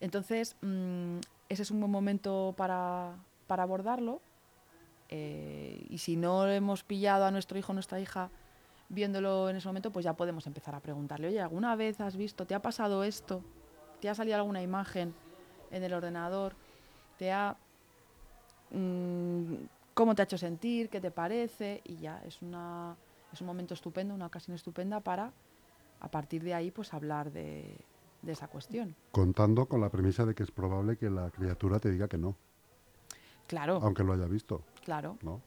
Entonces, 0.00 0.56
mm, 0.62 1.18
ese 1.48 1.62
es 1.62 1.70
un 1.70 1.80
buen 1.80 1.90
momento 1.90 2.54
para, 2.56 3.16
para 3.46 3.62
abordarlo. 3.62 4.20
Eh, 5.08 5.86
y 5.88 5.98
si 5.98 6.16
no 6.16 6.48
hemos 6.48 6.82
pillado 6.82 7.24
a 7.26 7.30
nuestro 7.30 7.58
hijo 7.58 7.72
o 7.72 7.74
nuestra 7.74 8.00
hija 8.00 8.30
viéndolo 8.88 9.48
en 9.48 9.56
ese 9.56 9.68
momento, 9.68 9.90
pues 9.90 10.04
ya 10.04 10.14
podemos 10.14 10.46
empezar 10.46 10.74
a 10.74 10.80
preguntarle, 10.80 11.28
oye, 11.28 11.40
¿alguna 11.40 11.76
vez 11.76 12.00
has 12.00 12.16
visto, 12.16 12.46
te 12.46 12.54
ha 12.54 12.62
pasado 12.62 13.04
esto? 13.04 13.42
¿Te 14.00 14.08
ha 14.08 14.14
salido 14.14 14.36
alguna 14.36 14.62
imagen 14.62 15.14
en 15.70 15.82
el 15.82 15.92
ordenador? 15.92 16.54
¿Te 17.18 17.32
ha... 17.32 17.56
Mm, 18.70 19.54
¿Cómo 19.94 20.14
te 20.14 20.22
ha 20.22 20.24
hecho 20.24 20.38
sentir? 20.38 20.88
¿Qué 20.88 21.00
te 21.00 21.10
parece? 21.10 21.80
Y 21.84 21.96
ya, 21.96 22.20
es, 22.24 22.42
una, 22.42 22.96
es 23.32 23.40
un 23.40 23.46
momento 23.46 23.74
estupendo, 23.74 24.12
una 24.14 24.26
ocasión 24.26 24.56
estupenda 24.56 25.00
para, 25.00 25.32
a 26.00 26.10
partir 26.10 26.42
de 26.42 26.52
ahí, 26.52 26.72
pues 26.72 26.92
hablar 26.92 27.30
de, 27.30 27.76
de 28.22 28.32
esa 28.32 28.48
cuestión. 28.48 28.96
Contando 29.12 29.66
con 29.66 29.80
la 29.80 29.90
premisa 29.90 30.26
de 30.26 30.34
que 30.34 30.42
es 30.42 30.50
probable 30.50 30.96
que 30.96 31.10
la 31.10 31.30
criatura 31.30 31.78
te 31.78 31.90
diga 31.90 32.08
que 32.08 32.18
no. 32.18 32.36
Claro. 33.46 33.78
Aunque 33.82 34.02
lo 34.02 34.14
haya 34.14 34.26
visto. 34.26 34.62
Claro. 34.84 35.16
¿no? 35.22 35.40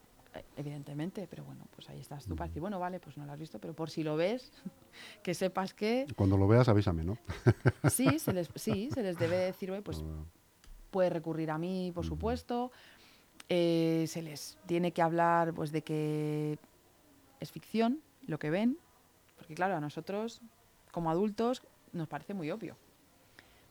Evidentemente, 0.56 1.28
pero 1.30 1.44
bueno, 1.44 1.66
pues 1.76 1.90
ahí 1.90 2.00
estás 2.00 2.26
tú 2.26 2.36
para 2.36 2.48
decir, 2.48 2.62
bueno, 2.62 2.80
vale, 2.80 3.00
pues 3.00 3.18
no 3.18 3.26
lo 3.26 3.32
has 3.32 3.40
visto, 3.40 3.60
pero 3.60 3.74
por 3.74 3.90
si 3.90 4.04
lo 4.04 4.16
ves, 4.16 4.52
que 5.24 5.34
sepas 5.34 5.74
que... 5.74 6.06
Cuando 6.16 6.38
lo 6.38 6.48
veas, 6.48 6.68
avísame, 6.68 7.04
¿no? 7.04 7.18
sí, 7.90 8.20
se 8.20 8.34
les, 8.34 8.50
sí, 8.56 8.90
se 8.94 9.04
les 9.04 9.18
debe 9.18 9.38
decir, 9.38 9.72
pues 9.84 10.04
puede 10.92 11.10
recurrir 11.10 11.52
a 11.52 11.58
mí, 11.58 11.92
por 11.94 12.06
supuesto. 12.06 12.72
Eh, 13.50 14.06
se 14.08 14.22
les 14.22 14.58
tiene 14.66 14.92
que 14.92 15.02
hablar 15.02 15.54
pues 15.54 15.72
de 15.72 15.82
que 15.82 16.60
es 17.40 17.52
ficción 17.52 18.02
lo 18.26 18.40
que 18.40 18.50
ven, 18.50 18.78
porque 19.38 19.56
claro, 19.56 19.76
a 19.76 19.80
nosotros 19.80 20.42
como 20.92 21.12
adultos 21.12 21.62
nos 21.94 22.08
parece 22.08 22.34
muy 22.34 22.52
obvio, 22.52 22.76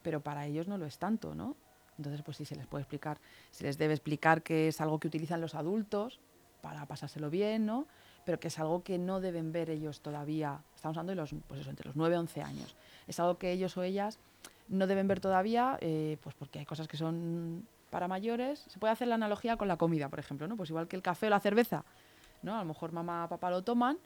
pero 0.02 0.20
para 0.20 0.46
ellos 0.46 0.68
no 0.68 0.78
lo 0.78 0.86
es 0.86 0.98
tanto, 0.98 1.34
¿no? 1.34 1.56
Entonces, 1.98 2.22
pues 2.22 2.36
sí 2.36 2.44
se 2.44 2.56
les 2.56 2.66
puede 2.66 2.82
explicar, 2.82 3.18
se 3.50 3.64
les 3.64 3.78
debe 3.78 3.94
explicar 3.94 4.42
que 4.42 4.68
es 4.68 4.80
algo 4.80 4.98
que 4.98 5.08
utilizan 5.08 5.40
los 5.40 5.54
adultos 5.54 6.20
para 6.60 6.86
pasárselo 6.86 7.30
bien, 7.30 7.66
¿no? 7.66 7.86
Pero 8.24 8.40
que 8.40 8.48
es 8.48 8.58
algo 8.58 8.82
que 8.82 8.98
no 8.98 9.20
deben 9.20 9.52
ver 9.52 9.70
ellos 9.70 10.00
todavía. 10.00 10.60
Estamos 10.74 10.96
hablando 10.96 11.12
de 11.12 11.16
los, 11.16 11.34
pues 11.46 11.66
entre 11.66 11.86
los 11.86 11.96
9 11.96 12.14
y 12.14 12.18
11 12.18 12.42
años. 12.42 12.76
Es 13.06 13.20
algo 13.20 13.38
que 13.38 13.52
ellos 13.52 13.76
o 13.76 13.82
ellas 13.82 14.18
no 14.68 14.86
deben 14.86 15.06
ver 15.06 15.20
todavía, 15.20 15.78
eh, 15.80 16.18
pues 16.22 16.34
porque 16.34 16.58
hay 16.58 16.64
cosas 16.64 16.88
que 16.88 16.96
son 16.96 17.66
para 17.90 18.08
mayores. 18.08 18.64
Se 18.68 18.78
puede 18.78 18.92
hacer 18.92 19.08
la 19.08 19.14
analogía 19.14 19.56
con 19.56 19.68
la 19.68 19.76
comida, 19.76 20.08
por 20.08 20.18
ejemplo, 20.18 20.48
¿no? 20.48 20.56
Pues 20.56 20.70
igual 20.70 20.88
que 20.88 20.96
el 20.96 21.02
café 21.02 21.28
o 21.28 21.30
la 21.30 21.40
cerveza, 21.40 21.84
¿no? 22.42 22.56
A 22.56 22.58
lo 22.58 22.64
mejor 22.64 22.92
mamá 22.92 23.26
o 23.26 23.28
papá 23.28 23.50
lo 23.50 23.62
toman 23.62 23.98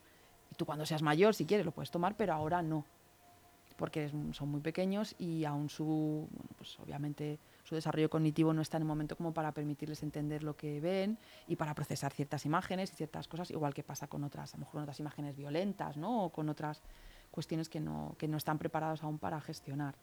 y 0.51 0.55
tú 0.57 0.67
cuando 0.67 0.85
seas 0.85 1.03
mayor, 1.03 1.35
si 1.35 1.47
quieres, 1.47 1.65
lo 1.65 1.73
puedes 1.73 1.91
tomar, 1.91 2.15
pero 2.17 2.35
ahora 2.35 2.61
no 2.61 2.85
porque 3.81 4.11
son 4.33 4.51
muy 4.51 4.61
pequeños 4.61 5.15
y 5.19 5.47
aún 5.47 5.71
su, 5.71 6.29
pues 6.59 6.79
obviamente 6.81 7.39
su 7.71 7.77
desarrollo 7.77 8.11
cognitivo 8.11 8.53
no 8.53 8.63
está 8.63 8.79
en 8.79 8.83
el 8.83 8.89
momento 8.89 9.17
como 9.17 9.33
para 9.33 9.53
permitirles 9.53 10.03
entender 10.03 10.43
lo 10.43 10.57
que 10.57 10.81
ven 10.81 11.19
y 11.47 11.55
para 11.55 11.73
procesar 11.73 12.13
ciertas 12.13 12.45
imágenes 12.45 12.93
y 12.93 12.97
ciertas 12.97 13.29
cosas, 13.29 13.49
igual 13.53 13.75
que 13.75 13.85
pasa 13.85 14.09
con 14.09 14.25
otras, 14.25 14.53
a 14.53 14.57
lo 14.57 14.63
mejor 14.63 14.73
con 14.73 14.83
otras 14.83 14.99
imágenes 14.99 15.37
violentas, 15.37 15.97
¿no? 15.97 16.25
O 16.25 16.31
con 16.31 16.49
otras 16.49 16.83
cuestiones 17.31 17.69
que 17.69 17.79
no, 17.79 18.17
que 18.19 18.27
no 18.27 18.39
están 18.39 18.59
preparados 18.59 19.05
aún 19.05 19.19
para 19.19 19.41
gestionar. 19.41 19.95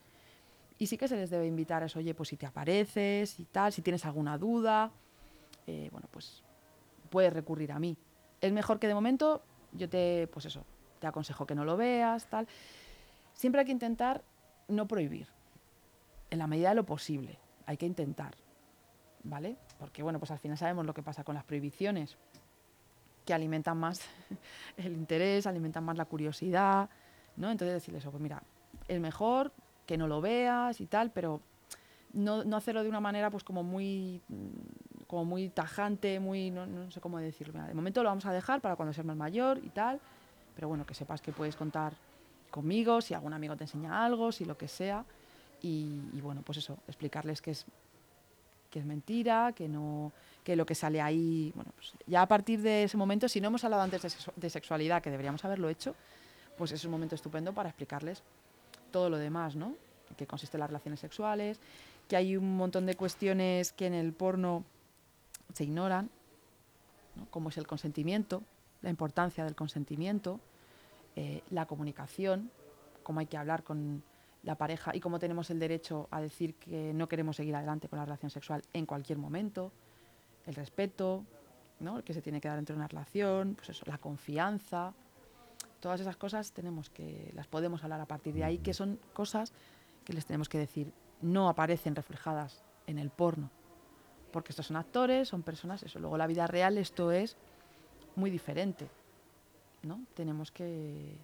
Y 0.77 0.87
sí 0.87 0.97
que 0.97 1.09
se 1.09 1.17
les 1.17 1.29
debe 1.29 1.45
invitar 1.45 1.83
a 1.83 1.87
eso, 1.87 1.99
oye, 1.99 2.13
pues 2.13 2.29
si 2.29 2.37
te 2.37 2.45
apareces 2.45 3.37
y 3.37 3.43
tal, 3.43 3.73
si 3.73 3.81
tienes 3.81 4.05
alguna 4.05 4.37
duda, 4.37 4.89
eh, 5.65 5.89
bueno, 5.91 6.07
pues 6.09 6.43
puedes 7.09 7.33
recurrir 7.33 7.73
a 7.73 7.79
mí. 7.79 7.97
Es 8.39 8.53
mejor 8.53 8.79
que 8.79 8.87
de 8.87 8.93
momento 8.93 9.43
yo 9.73 9.89
te, 9.89 10.29
pues 10.31 10.45
eso, 10.45 10.63
te 11.01 11.07
aconsejo 11.07 11.45
que 11.45 11.53
no 11.53 11.65
lo 11.65 11.75
veas, 11.75 12.27
tal. 12.27 12.47
Siempre 13.33 13.59
hay 13.59 13.65
que 13.65 13.73
intentar 13.73 14.23
no 14.69 14.87
prohibir, 14.87 15.27
en 16.29 16.39
la 16.39 16.47
medida 16.47 16.69
de 16.69 16.75
lo 16.75 16.85
posible, 16.85 17.39
hay 17.67 17.77
que 17.77 17.85
intentar, 17.85 18.33
¿vale? 19.23 19.57
Porque 19.77 20.01
bueno, 20.01 20.17
pues 20.17 20.31
al 20.31 20.39
final 20.39 20.57
sabemos 20.57 20.85
lo 20.85 20.93
que 20.93 21.03
pasa 21.03 21.23
con 21.23 21.35
las 21.35 21.43
prohibiciones, 21.43 22.17
que 23.25 23.33
alimentan 23.33 23.77
más 23.77 24.01
el 24.77 24.93
interés, 24.93 25.45
alimentan 25.45 25.83
más 25.83 25.97
la 25.97 26.05
curiosidad, 26.05 26.89
¿no? 27.35 27.51
Entonces 27.51 27.75
decirles, 27.75 28.03
pues 28.05 28.21
mira, 28.21 28.41
es 28.87 28.99
mejor 28.99 29.51
que 29.85 29.97
no 29.97 30.07
lo 30.07 30.21
veas 30.21 30.81
y 30.81 30.87
tal, 30.87 31.11
pero 31.11 31.41
no, 32.13 32.41
hacerlo 32.55 32.83
de 32.83 32.89
una 32.89 33.01
manera 33.01 33.29
pues 33.29 33.43
como 33.43 33.63
muy 33.63 34.21
como 35.07 35.23
muy 35.23 35.49
tajante, 35.49 36.19
muy 36.19 36.49
no, 36.51 36.65
no 36.65 36.89
sé 36.91 36.99
cómo 36.99 37.19
decirlo. 37.19 37.61
de 37.61 37.73
momento 37.73 38.01
lo 38.01 38.09
vamos 38.09 38.25
a 38.25 38.33
dejar 38.33 38.59
para 38.61 38.75
cuando 38.75 38.93
seas 38.93 39.05
más 39.05 39.15
mayor 39.15 39.59
y 39.63 39.69
tal, 39.69 39.99
pero 40.55 40.69
bueno, 40.69 40.85
que 40.85 40.93
sepas 40.93 41.21
que 41.21 41.31
puedes 41.31 41.55
contar 41.55 41.93
conmigo, 42.49 43.01
si 43.01 43.13
algún 43.13 43.33
amigo 43.33 43.55
te 43.55 43.65
enseña 43.65 44.05
algo, 44.05 44.31
si 44.31 44.45
lo 44.45 44.57
que 44.57 44.67
sea. 44.67 45.05
Y, 45.61 46.21
bueno, 46.21 46.41
pues 46.43 46.59
eso, 46.59 46.77
explicarles 46.87 47.41
que 47.41 47.51
es, 47.51 47.65
que 48.69 48.79
es 48.79 48.85
mentira, 48.85 49.53
que, 49.53 49.67
no, 49.67 50.11
que 50.43 50.55
lo 50.55 50.65
que 50.65 50.75
sale 50.75 51.01
ahí, 51.01 51.51
bueno, 51.55 51.71
pues 51.75 51.93
ya 52.05 52.21
a 52.21 52.27
partir 52.27 52.61
de 52.61 52.83
ese 52.83 52.97
momento, 52.97 53.27
si 53.27 53.41
no 53.41 53.47
hemos 53.47 53.63
hablado 53.63 53.83
antes 53.83 54.01
de, 54.35 54.49
sexualidad, 54.49 55.01
que 55.01 55.09
deberíamos 55.09 55.43
haberlo 55.45 55.69
hecho, 55.69 55.95
pues 56.57 56.71
es 56.71 56.83
un 56.85 56.91
momento 56.91 57.15
estupendo 57.15 57.53
para 57.53 57.69
explicarles 57.69 58.23
todo 58.91 59.09
lo 59.09 59.17
demás, 59.17 59.55
¿no? 59.55 59.75
Que 60.15 60.27
consiste 60.27 60.57
en 60.57 60.61
las 60.61 60.69
relaciones 60.69 60.99
sexuales, 60.99 61.59
que 62.07 62.15
hay 62.15 62.37
un 62.37 62.55
montón 62.55 62.85
de 62.85 62.95
cuestiones 62.95 63.73
que 63.73 63.87
en 63.87 63.93
el 63.93 64.13
porno 64.13 64.63
se 65.53 65.63
ignoran, 65.63 66.09
como 67.31 67.49
es 67.49 67.57
el 67.57 67.67
consentimiento, 67.67 68.43
la 68.81 68.89
importancia 68.89 69.43
del 69.43 69.55
consentimiento, 69.55 70.39
eh, 71.15 71.41
la 71.49 71.65
comunicación, 71.65 72.51
cómo 73.03 73.19
hay 73.19 73.25
que 73.25 73.37
hablar 73.37 73.63
con 73.63 74.03
la 74.47 74.55
pareja 74.55 74.95
y 74.95 75.01
cómo 75.01 75.19
tenemos 75.19 75.49
el 75.49 75.59
derecho 75.59 76.07
a 76.09 76.21
decir 76.21 76.55
que 76.55 76.93
no 76.93 77.09
queremos 77.09 77.35
seguir 77.35 77.53
adelante 77.53 77.89
con 77.89 77.99
la 77.99 78.05
relación 78.05 78.31
sexual 78.31 78.63
en 78.71 78.85
cualquier 78.85 79.17
momento, 79.17 79.73
el 80.45 80.55
respeto, 80.55 81.25
¿no? 81.81 81.97
el 81.97 82.03
que 82.05 82.13
se 82.13 82.21
tiene 82.21 82.39
que 82.39 82.47
dar 82.47 82.57
entre 82.57 82.73
una 82.73 82.87
relación, 82.87 83.55
pues 83.55 83.69
eso, 83.69 83.83
la 83.87 83.97
confianza, 83.97 84.93
todas 85.81 85.99
esas 85.99 86.15
cosas 86.15 86.53
tenemos 86.53 86.89
que 86.89 87.29
las 87.35 87.45
podemos 87.45 87.83
hablar 87.83 87.99
a 87.99 88.05
partir 88.05 88.33
de 88.33 88.45
ahí, 88.45 88.59
que 88.59 88.73
son 88.73 88.99
cosas 89.11 89.51
que 90.05 90.13
les 90.13 90.25
tenemos 90.25 90.47
que 90.47 90.57
decir, 90.57 90.93
no 91.21 91.49
aparecen 91.49 91.93
reflejadas 91.93 92.63
en 92.87 92.99
el 92.99 93.09
porno, 93.09 93.51
porque 94.31 94.53
estos 94.53 94.67
son 94.67 94.77
actores, 94.77 95.27
son 95.27 95.43
personas, 95.43 95.83
eso. 95.83 95.99
Luego 95.99 96.17
la 96.17 96.25
vida 96.25 96.47
real 96.47 96.77
esto 96.77 97.11
es 97.11 97.35
muy 98.15 98.29
diferente, 98.29 98.87
¿no? 99.83 100.05
Tenemos 100.13 100.51
que, 100.51 101.17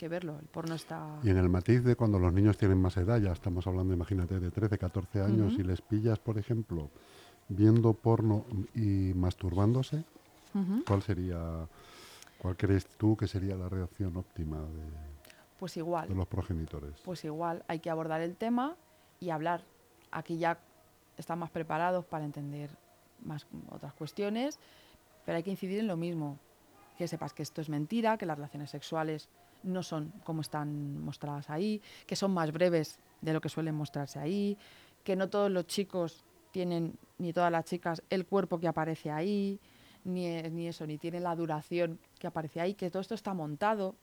que 0.00 0.08
verlo, 0.08 0.38
el 0.40 0.46
porno 0.46 0.76
está... 0.76 1.18
Y 1.22 1.28
en 1.28 1.36
el 1.36 1.50
matiz 1.50 1.84
de 1.84 1.94
cuando 1.94 2.18
los 2.18 2.32
niños 2.32 2.56
tienen 2.56 2.80
más 2.80 2.96
edad, 2.96 3.20
ya 3.20 3.32
estamos 3.32 3.66
hablando, 3.66 3.92
imagínate, 3.92 4.40
de 4.40 4.50
13, 4.50 4.78
14 4.78 5.20
años, 5.20 5.52
y 5.58 5.62
les 5.62 5.82
pillas, 5.82 6.18
por 6.18 6.38
ejemplo, 6.38 6.88
viendo 7.50 7.92
porno 7.92 8.46
y 8.74 9.12
masturbándose, 9.14 10.02
¿cuál 10.86 11.02
sería, 11.02 11.38
cuál 12.38 12.56
crees 12.56 12.86
tú 12.96 13.14
que 13.14 13.28
sería 13.28 13.56
la 13.56 13.68
reacción 13.68 14.16
óptima 14.16 14.56
de, 14.56 14.88
pues 15.58 15.76
igual, 15.76 16.08
de 16.08 16.14
los 16.14 16.26
progenitores? 16.26 16.94
Pues 17.04 17.22
igual, 17.26 17.62
hay 17.68 17.80
que 17.80 17.90
abordar 17.90 18.22
el 18.22 18.36
tema 18.36 18.76
y 19.20 19.28
hablar. 19.28 19.64
Aquí 20.12 20.38
ya 20.38 20.60
están 21.18 21.40
más 21.40 21.50
preparados 21.50 22.06
para 22.06 22.24
entender 22.24 22.70
más 23.22 23.46
otras 23.68 23.92
cuestiones, 23.92 24.58
pero 25.26 25.36
hay 25.36 25.42
que 25.42 25.50
incidir 25.50 25.80
en 25.80 25.88
lo 25.88 25.98
mismo, 25.98 26.38
que 26.96 27.06
sepas 27.06 27.34
que 27.34 27.42
esto 27.42 27.60
es 27.60 27.68
mentira, 27.68 28.16
que 28.16 28.24
las 28.24 28.38
relaciones 28.38 28.70
sexuales 28.70 29.28
no 29.62 29.82
son 29.82 30.12
como 30.24 30.40
están 30.40 31.02
mostradas 31.02 31.50
ahí, 31.50 31.80
que 32.06 32.16
son 32.16 32.32
más 32.32 32.52
breves 32.52 32.98
de 33.20 33.32
lo 33.32 33.40
que 33.40 33.48
suelen 33.48 33.74
mostrarse 33.74 34.18
ahí, 34.18 34.56
que 35.04 35.16
no 35.16 35.28
todos 35.28 35.50
los 35.50 35.66
chicos 35.66 36.24
tienen, 36.50 36.94
ni 37.18 37.32
todas 37.32 37.52
las 37.52 37.64
chicas, 37.64 38.02
el 38.10 38.26
cuerpo 38.26 38.58
que 38.58 38.68
aparece 38.68 39.10
ahí, 39.10 39.58
ni, 40.04 40.42
ni 40.42 40.68
eso, 40.68 40.86
ni 40.86 40.98
tienen 40.98 41.22
la 41.22 41.36
duración 41.36 41.98
que 42.18 42.26
aparece 42.26 42.60
ahí, 42.60 42.74
que 42.74 42.90
todo 42.90 43.00
esto 43.00 43.14
está 43.14 43.34
montado, 43.34 43.94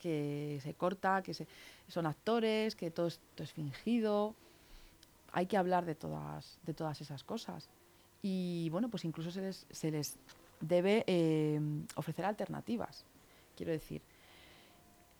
que 0.00 0.58
se 0.62 0.74
corta, 0.74 1.22
que 1.22 1.34
se, 1.34 1.46
son 1.88 2.06
actores, 2.06 2.76
que 2.76 2.90
todo 2.90 3.06
esto 3.06 3.42
es 3.42 3.52
fingido. 3.52 4.34
Hay 5.32 5.46
que 5.46 5.56
hablar 5.56 5.84
de 5.84 5.94
todas, 5.94 6.58
de 6.64 6.74
todas 6.74 7.00
esas 7.00 7.24
cosas. 7.24 7.68
Y 8.22 8.68
bueno, 8.70 8.88
pues 8.88 9.04
incluso 9.04 9.30
se 9.30 9.40
les, 9.40 9.66
se 9.70 9.90
les 9.90 10.16
debe 10.60 11.04
eh, 11.06 11.60
ofrecer 11.94 12.24
alternativas. 12.24 13.04
Quiero 13.56 13.72
decir, 13.72 14.02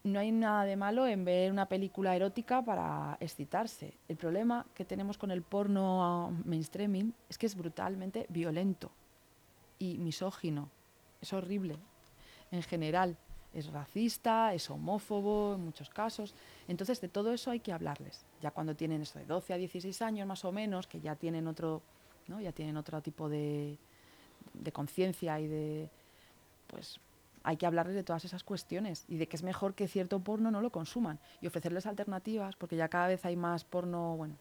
no 0.06 0.20
hay 0.20 0.32
nada 0.32 0.64
de 0.64 0.76
malo 0.76 1.06
en 1.06 1.24
ver 1.24 1.50
una 1.50 1.68
película 1.68 2.14
erótica 2.14 2.64
para 2.64 3.16
excitarse. 3.20 3.94
El 4.08 4.16
problema 4.16 4.66
que 4.74 4.84
tenemos 4.84 5.18
con 5.18 5.30
el 5.30 5.42
porno 5.42 6.36
mainstreaming 6.44 7.14
es 7.28 7.38
que 7.38 7.46
es 7.46 7.56
brutalmente 7.56 8.26
violento 8.28 8.90
y 9.78 9.98
misógino. 9.98 10.70
Es 11.20 11.32
horrible 11.32 11.76
en 12.50 12.62
general. 12.62 13.16
Es 13.52 13.72
racista, 13.72 14.52
es 14.52 14.68
homófobo 14.68 15.54
en 15.54 15.64
muchos 15.64 15.88
casos. 15.88 16.34
Entonces, 16.68 17.00
de 17.00 17.08
todo 17.08 17.32
eso 17.32 17.50
hay 17.50 17.60
que 17.60 17.72
hablarles. 17.72 18.26
Ya 18.42 18.50
cuando 18.50 18.76
tienen 18.76 19.00
esto 19.00 19.18
de 19.18 19.24
12 19.24 19.54
a 19.54 19.56
16 19.56 20.02
años 20.02 20.26
más 20.26 20.44
o 20.44 20.52
menos, 20.52 20.86
que 20.86 21.00
ya 21.00 21.16
tienen 21.16 21.46
otro, 21.46 21.80
¿no? 22.26 22.38
ya 22.40 22.52
tienen 22.52 22.76
otro 22.76 23.00
tipo 23.00 23.30
de, 23.30 23.78
de 24.52 24.72
conciencia 24.72 25.40
y 25.40 25.46
de 25.46 25.88
pues 26.66 27.00
hay 27.46 27.56
que 27.56 27.64
hablarles 27.64 27.94
de 27.94 28.02
todas 28.02 28.24
esas 28.24 28.42
cuestiones 28.42 29.04
y 29.06 29.18
de 29.18 29.28
que 29.28 29.36
es 29.36 29.44
mejor 29.44 29.74
que 29.74 29.86
cierto 29.86 30.18
porno 30.18 30.50
no 30.50 30.60
lo 30.60 30.70
consuman 30.70 31.20
y 31.40 31.46
ofrecerles 31.46 31.86
alternativas, 31.86 32.56
porque 32.56 32.74
ya 32.74 32.88
cada 32.88 33.06
vez 33.06 33.24
hay 33.24 33.36
más 33.36 33.64
porno, 33.64 34.16
bueno, 34.16 34.34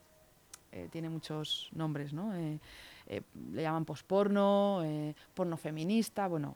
eh, 0.71 0.89
tiene 0.91 1.07
muchos 1.07 1.69
nombres, 1.73 2.13
¿no? 2.13 2.35
Eh, 2.35 2.59
eh, 3.05 3.21
le 3.51 3.61
llaman 3.61 3.85
posporno, 3.85 4.81
porno 5.35 5.55
feminista, 5.55 6.27
bueno, 6.27 6.55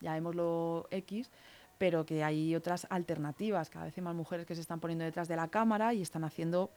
llamémoslo 0.00 0.88
X, 0.90 1.30
pero 1.76 2.06
que 2.06 2.24
hay 2.24 2.56
otras 2.56 2.86
alternativas, 2.88 3.68
cada 3.68 3.84
vez 3.84 3.98
hay 3.98 4.02
más 4.02 4.14
mujeres 4.14 4.46
que 4.46 4.54
se 4.54 4.62
están 4.62 4.80
poniendo 4.80 5.04
detrás 5.04 5.28
de 5.28 5.36
la 5.36 5.48
cámara 5.48 5.92
y 5.92 6.00
están 6.00 6.24
haciendo, 6.24 6.70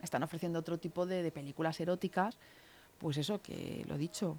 están 0.00 0.22
ofreciendo 0.22 0.60
otro 0.60 0.78
tipo 0.78 1.06
de, 1.06 1.28
películas 1.32 1.80
eróticas, 1.80 2.38
pues 2.98 3.16
eso, 3.16 3.42
que 3.42 3.84
lo 3.88 3.98
dicho, 3.98 4.38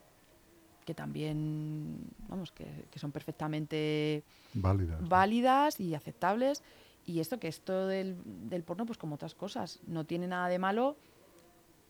que 0.83 0.93
también, 0.93 1.97
vamos, 2.27 2.51
que, 2.51 2.67
son 2.95 3.11
perfectamente 3.11 4.23
válidas, 4.53 5.79
y 5.79 5.95
aceptables. 5.95 6.63
Y 7.05 7.19
esto, 7.19 7.39
que 7.39 7.49
esto 7.49 7.87
del, 7.87 8.17
del, 8.25 8.63
porno, 8.63 8.85
pues 8.85 8.97
como 8.97 9.15
otras 9.15 9.35
cosas, 9.35 9.81
no 9.87 10.05
tiene 10.05 10.27
nada 10.27 10.47
de 10.47 10.59
malo 10.59 10.95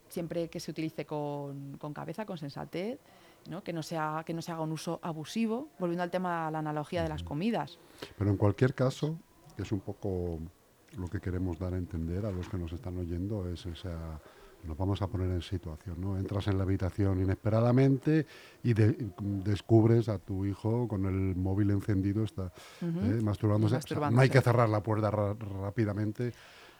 siempre 0.09 0.49
que 0.49 0.59
se 0.59 0.71
utilice 0.71 1.05
con, 1.05 1.77
con 1.77 1.93
cabeza, 1.93 2.25
con 2.25 2.37
sensatez, 2.37 2.99
¿no? 3.49 3.63
Que, 3.63 3.73
no 3.73 3.83
sea, 3.83 4.23
que 4.25 4.33
no 4.33 4.41
se 4.41 4.51
haga 4.51 4.61
un 4.61 4.71
uso 4.71 4.99
abusivo, 5.01 5.69
volviendo 5.79 6.03
al 6.03 6.11
tema 6.11 6.45
de 6.45 6.51
la 6.51 6.59
analogía 6.59 7.03
de 7.03 7.09
las 7.09 7.23
comidas. 7.23 7.79
Pero 8.17 8.29
en 8.29 8.37
cualquier 8.37 8.73
caso, 8.73 9.17
es 9.57 9.71
un 9.71 9.81
poco 9.81 10.39
lo 10.97 11.07
que 11.07 11.19
queremos 11.19 11.57
dar 11.59 11.73
a 11.73 11.77
entender 11.77 12.25
a 12.25 12.31
los 12.31 12.47
que 12.47 12.57
nos 12.57 12.71
están 12.71 12.97
oyendo, 12.97 13.49
es 13.51 13.65
esa 13.65 14.21
nos 14.63 14.77
vamos 14.77 15.01
a 15.01 15.07
poner 15.07 15.29
en 15.29 15.41
situación, 15.41 15.99
¿no? 15.99 16.17
Entras 16.17 16.47
en 16.47 16.57
la 16.57 16.63
habitación 16.63 17.21
inesperadamente 17.21 18.25
y 18.63 18.73
descubres 18.73 20.09
a 20.09 20.19
tu 20.19 20.45
hijo 20.45 20.87
con 20.87 21.05
el 21.05 21.35
móvil 21.35 21.71
encendido, 21.71 22.23
está 22.23 22.51
¿eh? 22.81 23.19
masturbándose. 23.21 23.79
no 24.11 24.21
hay 24.21 24.29
que 24.29 24.41
cerrar 24.41 24.69
la 24.69 24.81
puerta 24.81 25.11
rápidamente 25.11 26.33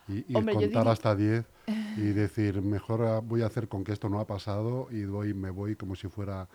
y, 0.08 0.34
contar 0.34 0.88
hasta 0.88 1.16
10 1.16 1.46
y 1.98 2.02
decir, 2.02 2.62
mejor 2.62 3.04
ah, 3.04 3.20
voy 3.20 3.42
a 3.42 3.48
hacer 3.48 3.68
con 3.68 3.84
que 3.84 3.94
esto 3.94 4.10
no 4.10 4.20
ha 4.20 4.28
pasado 4.28 4.88
y 4.92 5.02
doy, 5.02 5.34
me 5.34 5.50
voy 5.50 5.76
como 5.76 5.96
si 5.96 6.08
fuera 6.08 6.48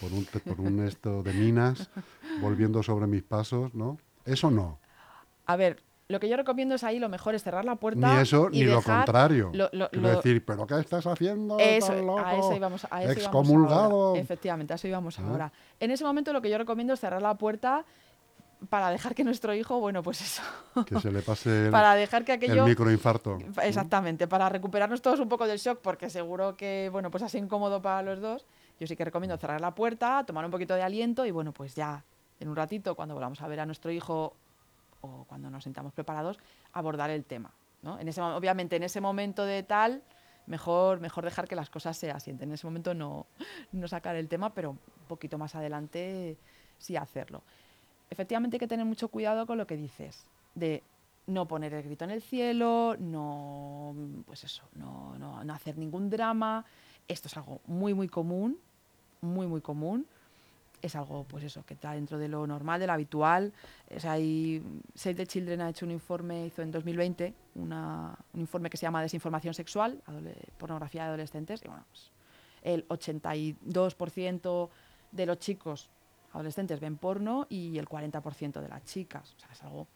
por 0.00 0.12
un, 0.12 0.24
por 0.24 0.60
un 0.60 0.86
esto 0.86 1.22
de 1.22 1.32
minas, 1.32 1.90
volviendo 2.40 2.82
sobre 2.82 3.06
mis 3.06 3.22
pasos, 3.22 3.74
¿no? 3.74 3.98
Eso 4.24 4.50
no. 4.50 4.78
A 5.46 5.56
ver, 5.56 5.82
lo 6.10 6.18
que 6.18 6.28
yo 6.28 6.36
recomiendo 6.36 6.74
es 6.74 6.82
ahí 6.82 6.98
lo 6.98 7.08
mejor 7.08 7.36
es 7.36 7.44
cerrar 7.44 7.64
la 7.64 7.76
puerta. 7.76 8.14
Ni 8.14 8.20
eso, 8.20 8.50
ni 8.50 8.64
lo 8.64 8.82
contrario. 8.82 9.52
Quiero 9.52 10.08
decir, 10.16 10.44
¿pero 10.44 10.66
qué 10.66 10.80
estás 10.80 11.06
haciendo? 11.06 11.56
Eso, 11.60 11.92
a 12.18 12.36
eso 12.36 12.56
íbamos, 12.56 12.86
a 12.90 13.04
eso 13.04 13.12
Excomulgado. 13.12 14.16
Efectivamente, 14.16 14.72
a 14.72 14.76
eso 14.76 14.88
íbamos 14.88 15.20
ah. 15.20 15.22
ahora. 15.28 15.52
En 15.78 15.92
ese 15.92 16.02
momento 16.02 16.32
lo 16.32 16.42
que 16.42 16.50
yo 16.50 16.58
recomiendo 16.58 16.94
es 16.94 17.00
cerrar 17.00 17.22
la 17.22 17.34
puerta 17.34 17.84
para 18.68 18.90
dejar 18.90 19.14
que 19.14 19.22
nuestro 19.22 19.54
hijo, 19.54 19.78
bueno, 19.78 20.02
pues 20.02 20.20
eso. 20.20 20.42
Que 20.84 20.98
se 20.98 21.12
le 21.12 21.22
pase 21.22 21.48
el, 21.66 21.70
para 21.70 21.94
dejar 21.94 22.24
que 22.24 22.32
aquello, 22.32 22.64
el 22.64 22.70
microinfarto. 22.70 23.38
Exactamente, 23.62 24.26
para 24.26 24.48
recuperarnos 24.48 25.00
todos 25.00 25.20
un 25.20 25.28
poco 25.28 25.46
del 25.46 25.58
shock, 25.58 25.78
porque 25.80 26.10
seguro 26.10 26.56
que, 26.56 26.88
bueno, 26.90 27.12
pues 27.12 27.22
así 27.22 27.38
incómodo 27.38 27.80
para 27.80 28.02
los 28.02 28.20
dos. 28.20 28.46
Yo 28.80 28.88
sí 28.88 28.96
que 28.96 29.04
recomiendo 29.04 29.36
cerrar 29.36 29.60
la 29.60 29.76
puerta, 29.76 30.24
tomar 30.26 30.44
un 30.44 30.50
poquito 30.50 30.74
de 30.74 30.82
aliento 30.82 31.24
y, 31.24 31.30
bueno, 31.30 31.52
pues 31.52 31.76
ya 31.76 32.04
en 32.40 32.48
un 32.48 32.56
ratito, 32.56 32.96
cuando 32.96 33.14
volvamos 33.14 33.40
a 33.42 33.46
ver 33.46 33.60
a 33.60 33.66
nuestro 33.66 33.92
hijo 33.92 34.34
o 35.00 35.24
cuando 35.24 35.50
nos 35.50 35.64
sentamos 35.64 35.92
preparados, 35.92 36.38
abordar 36.72 37.10
el 37.10 37.24
tema. 37.24 37.52
¿no? 37.82 37.98
Obviamente, 38.36 38.76
en 38.76 38.82
ese 38.82 39.00
momento 39.00 39.44
de 39.44 39.62
tal, 39.62 40.02
mejor, 40.46 41.00
mejor 41.00 41.24
dejar 41.24 41.48
que 41.48 41.54
las 41.54 41.70
cosas 41.70 41.96
se 41.96 42.10
asienten. 42.10 42.50
En 42.50 42.54
ese 42.54 42.66
momento 42.66 42.94
no, 42.94 43.26
no 43.72 43.88
sacar 43.88 44.16
el 44.16 44.28
tema, 44.28 44.52
pero 44.52 44.70
un 44.70 44.78
poquito 45.08 45.38
más 45.38 45.54
adelante 45.54 46.36
sí 46.78 46.96
hacerlo. 46.96 47.42
Efectivamente 48.10 48.56
hay 48.56 48.60
que 48.60 48.66
tener 48.66 48.86
mucho 48.86 49.08
cuidado 49.08 49.46
con 49.46 49.56
lo 49.56 49.66
que 49.66 49.76
dices, 49.76 50.26
de 50.54 50.82
no 51.26 51.46
poner 51.46 51.72
el 51.74 51.84
grito 51.84 52.04
en 52.04 52.10
el 52.10 52.22
cielo, 52.22 52.96
no, 52.98 53.94
pues 54.26 54.42
eso, 54.42 54.64
no, 54.74 55.16
no, 55.16 55.44
no 55.44 55.54
hacer 55.54 55.78
ningún 55.78 56.10
drama. 56.10 56.64
Esto 57.06 57.28
es 57.28 57.36
algo 57.36 57.60
muy, 57.66 57.94
muy 57.94 58.08
común, 58.08 58.58
muy, 59.20 59.46
muy 59.46 59.60
común 59.60 60.06
es 60.82 60.96
algo, 60.96 61.24
pues 61.24 61.44
eso, 61.44 61.64
que 61.64 61.74
está 61.74 61.92
dentro 61.92 62.18
de 62.18 62.28
lo 62.28 62.46
normal, 62.46 62.80
de 62.80 62.86
lo 62.86 62.92
habitual. 62.92 63.52
Es 63.88 64.04
ahí, 64.04 64.62
Save 64.94 65.14
the 65.14 65.26
Children 65.26 65.60
ha 65.62 65.70
hecho 65.70 65.86
un 65.86 65.92
informe, 65.92 66.46
hizo 66.46 66.62
en 66.62 66.70
2020 66.70 67.34
una, 67.56 68.16
un 68.32 68.40
informe 68.40 68.70
que 68.70 68.76
se 68.76 68.82
llama 68.82 69.02
Desinformación 69.02 69.54
Sexual, 69.54 70.02
pornografía 70.58 71.02
de 71.02 71.08
adolescentes, 71.08 71.62
y 71.64 71.68
bueno, 71.68 71.84
pues, 71.90 72.10
el 72.62 72.86
82% 72.88 74.68
de 75.12 75.26
los 75.26 75.38
chicos 75.38 75.88
adolescentes 76.32 76.78
ven 76.80 76.96
porno 76.96 77.46
y 77.48 77.78
el 77.78 77.88
40% 77.88 78.60
de 78.60 78.68
las 78.68 78.84
chicas. 78.84 79.34
O 79.36 79.40
sea, 79.40 79.48
es 79.52 79.62
algo 79.62 79.86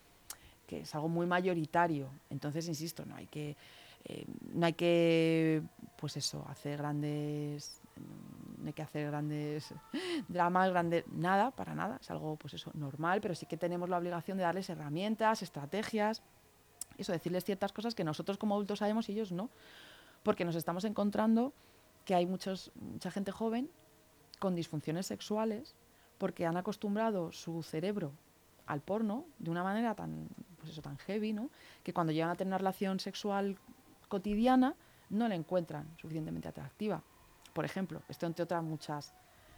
que 0.67 0.81
es 0.81 0.95
algo 0.95 1.09
muy 1.09 1.27
mayoritario. 1.27 2.09
Entonces, 2.31 2.67
insisto, 2.69 3.05
no 3.05 3.17
hay 3.17 3.27
que, 3.27 3.57
eh, 4.05 4.25
no 4.53 4.67
hay 4.67 4.73
que, 4.73 5.63
pues 5.97 6.17
eso, 6.17 6.45
hacer 6.49 6.79
grandes 6.79 7.81
no 7.97 8.67
hay 8.67 8.73
que 8.73 8.83
hacer 8.83 9.07
grandes 9.09 9.75
dramas, 10.29 10.71
grandes, 10.71 11.05
nada, 11.09 11.51
para 11.51 11.75
nada, 11.75 11.99
es 12.01 12.11
algo 12.11 12.37
pues 12.37 12.55
eso, 12.55 12.71
normal, 12.75 13.21
pero 13.21 13.35
sí 13.35 13.47
que 13.47 13.57
tenemos 13.57 13.89
la 13.89 13.99
obligación 13.99 14.39
de 14.39 14.45
darles 14.45 14.71
herramientas, 14.71 15.43
estrategias, 15.43 16.23
eso, 16.99 17.13
decirles 17.13 17.45
ciertas 17.45 17.73
cosas 17.73 17.95
que 17.95 18.05
nosotros 18.05 18.39
como 18.39 18.55
adultos 18.55 18.79
sabemos 18.79 19.09
y 19.09 19.13
ellos 19.13 19.33
no, 19.33 19.51
porque 20.23 20.45
nos 20.45 20.55
estamos 20.55 20.85
encontrando 20.85 21.53
que 22.05 22.15
hay 22.15 22.27
mucha 22.27 22.55
gente 23.11 23.33
joven 23.33 23.71
con 24.39 24.55
disfunciones 24.55 25.07
sexuales 25.07 25.75
porque 26.19 26.47
han 26.47 26.57
acostumbrado 26.57 27.33
su 27.33 27.63
cerebro 27.63 28.13
al 28.67 28.81
porno 28.81 29.27
de 29.39 29.51
una 29.51 29.63
manera 29.63 29.95
tan, 29.95 30.29
pues 30.59 30.71
eso, 30.71 30.81
tan 30.81 30.97
heavy, 30.99 31.33
¿no? 31.33 31.51
que 31.83 31.93
cuando 31.93 32.13
llegan 32.13 32.31
a 32.31 32.35
tener 32.35 32.49
una 32.49 32.59
relación 32.59 33.01
sexual 33.01 33.59
cotidiana 34.09 34.75
no 35.11 35.29
la 35.29 35.35
encuentran 35.35 35.89
suficientemente 35.99 36.49
atractiva 36.49 37.03
por 37.55 37.65
ejemplo. 37.65 38.03
Esto 38.09 38.27
entre 38.27 38.43
otras 38.43 38.63
muchas 38.63 39.15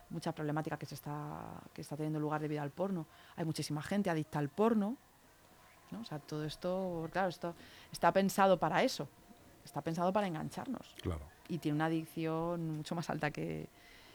mucha 0.09 0.33
problemática 0.33 0.79
que 0.79 0.87
se 0.87 0.95
está 0.95 1.61
que 1.75 1.81
está 1.81 1.97
teniendo 1.97 2.21
lugar 2.21 2.41
debido 2.41 2.63
al 2.63 2.71
porno. 2.71 3.07
Hay 3.35 3.45
muchísima 3.45 3.83
gente 3.83 4.09
adicta 4.09 4.39
al 4.39 4.49
porno. 4.49 4.97
¿no? 5.91 6.01
O 6.01 6.05
sea, 6.05 6.19
todo 6.21 6.45
esto, 6.45 7.09
claro, 7.13 7.29
esto 7.29 7.55
está 7.91 8.13
pensado 8.13 8.59
para 8.59 8.83
eso. 8.83 9.09
está 9.65 9.83
pensado 9.83 10.13
para 10.13 10.29
engancharnos. 10.29 10.95
Claro. 11.03 11.27
Y 11.49 11.59
tiene 11.59 11.75
una 11.75 11.87
adicción 11.87 12.77
mucho 12.77 12.95
más 12.95 13.11
alta 13.11 13.31
que, 13.33 13.69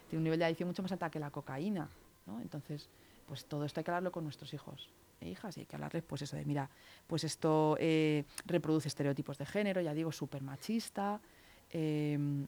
tiene 0.10 0.20
un 0.20 0.24
nivel 0.24 0.40
de 0.40 0.46
adicción 0.46 0.68
mucho 0.68 0.82
más 0.82 0.92
alta 0.92 1.10
que 1.10 1.20
la 1.20 1.32
cocaína, 1.32 1.90
¿no? 2.26 2.42
Entonces, 2.42 2.90
pues 3.28 3.46
todo 3.46 3.64
esto 3.64 3.80
hay 3.80 3.86
que 3.86 3.92
hablarlo 3.92 4.12
con 4.12 4.26
nuestros 4.26 4.54
hijos 4.54 4.90
e 5.22 5.30
hijas 5.30 5.56
y 5.56 5.62
hay 5.62 5.66
que 5.66 5.78
hablarles, 5.78 6.04
pues 6.04 6.22
eso 6.22 6.36
de, 6.36 6.44
mira, 6.44 6.70
pues 7.08 7.24
esto 7.24 7.78
eh, 7.80 8.26
reproduce 8.46 8.90
estereotipos 8.90 9.38
de 9.38 9.46
género, 9.46 9.80
ya 9.80 9.94
digo, 9.94 10.12
súper 10.12 10.42
machista. 10.42 11.22
em, 11.70 12.46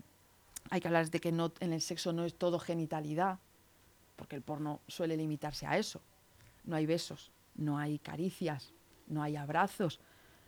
hay 0.70 0.82
que 0.82 0.88
hablar 0.88 1.10
de 1.10 1.20
que 1.20 1.30
en 1.30 1.74
el 1.74 1.82
sexo 1.82 2.14
no 2.14 2.26
es 2.26 2.36
todo 2.36 2.60
genitalidad, 2.60 3.40
porque 4.16 4.36
el 4.36 4.42
porno 4.42 4.82
suele 4.88 5.18
limitarse 5.18 5.66
a 5.66 5.78
eso. 5.78 6.02
No 6.64 6.76
hay 6.76 6.86
besos, 6.86 7.32
no 7.56 7.78
hay 7.78 8.00
caricias, 8.00 8.74
no 9.08 9.22
hay 9.22 9.36
abrazos, 9.36 10.00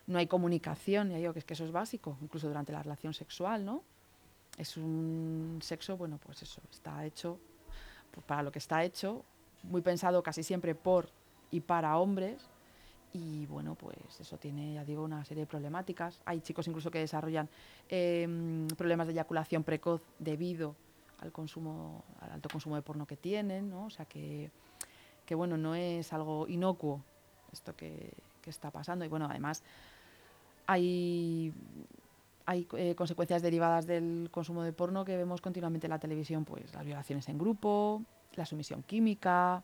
no 0.08 0.18
hay 0.18 0.28
comunicación, 0.28 1.10
ya 1.10 1.18
digo 1.18 1.34
que 1.34 1.40
es 1.40 1.46
que 1.46 1.54
eso 1.54 1.66
es 1.66 1.72
básico, 1.72 2.18
incluso 2.22 2.48
durante 2.48 2.72
la 2.72 2.82
relación 2.82 3.14
sexual, 3.14 3.66
¿no? 3.66 3.84
Es 4.58 4.78
un 4.78 5.60
sexo, 5.62 5.98
bueno, 5.98 6.20
pues 6.24 6.42
eso, 6.42 6.62
está 6.72 7.06
hecho 7.06 7.40
pues, 8.12 8.26
para 8.26 8.44
lo 8.44 8.52
que 8.52 8.60
está 8.60 8.84
hecho, 8.84 9.26
muy 9.64 9.82
pensado 9.82 10.24
casi 10.24 10.44
siempre 10.44 10.74
por 10.76 11.10
y 11.52 11.60
para 11.60 11.98
hombres. 11.98 12.42
Y 13.16 13.46
bueno, 13.46 13.76
pues 13.76 14.20
eso 14.20 14.38
tiene, 14.38 14.74
ya 14.74 14.84
digo, 14.84 15.02
una 15.02 15.24
serie 15.24 15.44
de 15.44 15.48
problemáticas. 15.48 16.22
Hay 16.26 16.42
chicos 16.42 16.68
incluso 16.68 16.92
que 16.92 17.00
desarrollan 17.00 17.48
em, 17.88 18.68
problemas 18.76 19.08
de 19.08 19.14
eyaculación 19.14 19.64
precoz 19.64 20.02
debido 20.20 20.76
al 21.20 21.32
consumo, 21.32 22.04
al 22.20 22.34
alto 22.34 22.50
consumo 22.50 22.76
de 22.76 22.82
porno 22.82 23.08
que 23.08 23.16
tienen, 23.16 23.70
¿no? 23.70 23.86
O 23.86 23.90
sea 23.90 24.04
que, 24.04 24.52
que 25.26 25.34
bueno, 25.34 25.56
no 25.56 25.76
es 25.76 26.12
algo 26.12 26.46
inocuo 26.50 27.06
esto 27.54 27.74
que, 27.74 28.12
que 28.42 28.50
está 28.50 28.70
pasando. 28.70 29.06
Y 29.06 29.08
bueno, 29.08 29.28
además 29.30 29.64
hay, 30.68 31.54
hay 32.46 32.68
eh, 32.74 32.96
consecuencias 32.96 33.42
derivadas 33.42 33.88
del 33.88 34.28
consumo 34.30 34.62
de 34.62 34.74
porno 34.74 35.06
que 35.06 35.16
vemos 35.16 35.40
continuamente 35.40 35.88
en 35.88 35.92
la 35.92 36.00
televisión, 36.00 36.44
pues 36.44 36.74
las 36.74 36.84
violaciones 36.84 37.30
en 37.30 37.38
grupo, 37.38 38.04
la 38.34 38.46
sumisión 38.46 38.84
química. 38.84 39.64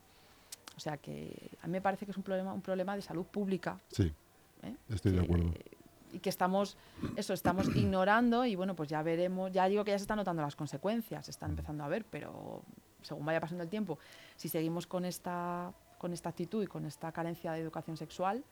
O 0.76 0.80
sea 0.80 0.96
que 0.96 1.50
a 1.62 1.66
mí 1.66 1.72
me 1.72 1.80
parece 1.80 2.04
que 2.04 2.12
es 2.12 2.16
un 2.16 2.22
problema, 2.22 2.52
un 2.52 2.62
problema 2.62 2.96
de 2.96 3.02
salud 3.02 3.26
pública. 3.26 3.78
Sí, 3.88 4.12
¿eh? 4.62 4.76
estoy 4.88 5.12
de 5.12 5.20
acuerdo. 5.20 5.52
Y 6.12 6.18
que 6.18 6.28
estamos, 6.28 6.76
eso, 7.16 7.32
estamos 7.32 7.68
ignorando 7.76 8.44
y 8.44 8.54
bueno, 8.54 8.74
pues 8.74 8.88
ya 8.88 9.02
veremos, 9.02 9.52
ya 9.52 9.68
digo 9.68 9.84
que 9.84 9.90
ya 9.90 9.98
se 9.98 10.02
están 10.02 10.18
notando 10.18 10.42
las 10.42 10.56
consecuencias, 10.56 11.24
se 11.24 11.30
están 11.30 11.50
empezando 11.50 11.84
a 11.84 11.88
ver, 11.88 12.04
pero 12.04 12.62
según 13.02 13.24
vaya 13.24 13.40
pasando 13.40 13.64
el 13.64 13.70
tiempo, 13.70 13.98
si 14.36 14.48
seguimos 14.48 14.86
con 14.86 15.04
esta, 15.04 15.72
con 15.98 16.12
esta 16.12 16.28
actitud 16.28 16.62
y 16.62 16.66
con 16.66 16.86
esta 16.86 17.12
carencia 17.12 17.52
de 17.52 17.60
educación 17.60 17.96
sexual, 17.96 18.44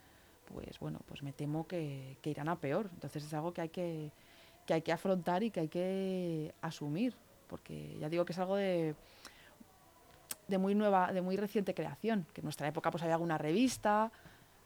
pues 0.52 0.78
bueno, 0.80 1.00
pues 1.06 1.22
me 1.22 1.32
temo 1.32 1.66
que, 1.66 2.16
que 2.22 2.30
irán 2.30 2.48
a 2.48 2.56
peor. 2.56 2.90
Entonces 2.92 3.24
es 3.24 3.34
algo 3.34 3.52
que 3.52 3.60
hay 3.60 3.68
que, 3.68 4.10
que 4.66 4.74
hay 4.74 4.82
que 4.82 4.92
afrontar 4.92 5.42
y 5.42 5.50
que 5.50 5.60
hay 5.60 5.68
que 5.68 6.54
asumir, 6.60 7.14
porque 7.46 7.96
ya 8.00 8.08
digo 8.08 8.24
que 8.24 8.32
es 8.32 8.38
algo 8.38 8.56
de, 8.56 8.94
de 10.50 10.58
muy 10.58 10.74
nueva, 10.74 11.12
de 11.12 11.22
muy 11.22 11.36
reciente 11.36 11.72
creación, 11.74 12.26
que 12.34 12.40
en 12.42 12.44
nuestra 12.44 12.68
época 12.68 12.90
pues 12.90 13.02
había 13.02 13.14
alguna 13.14 13.38
revista, 13.38 14.12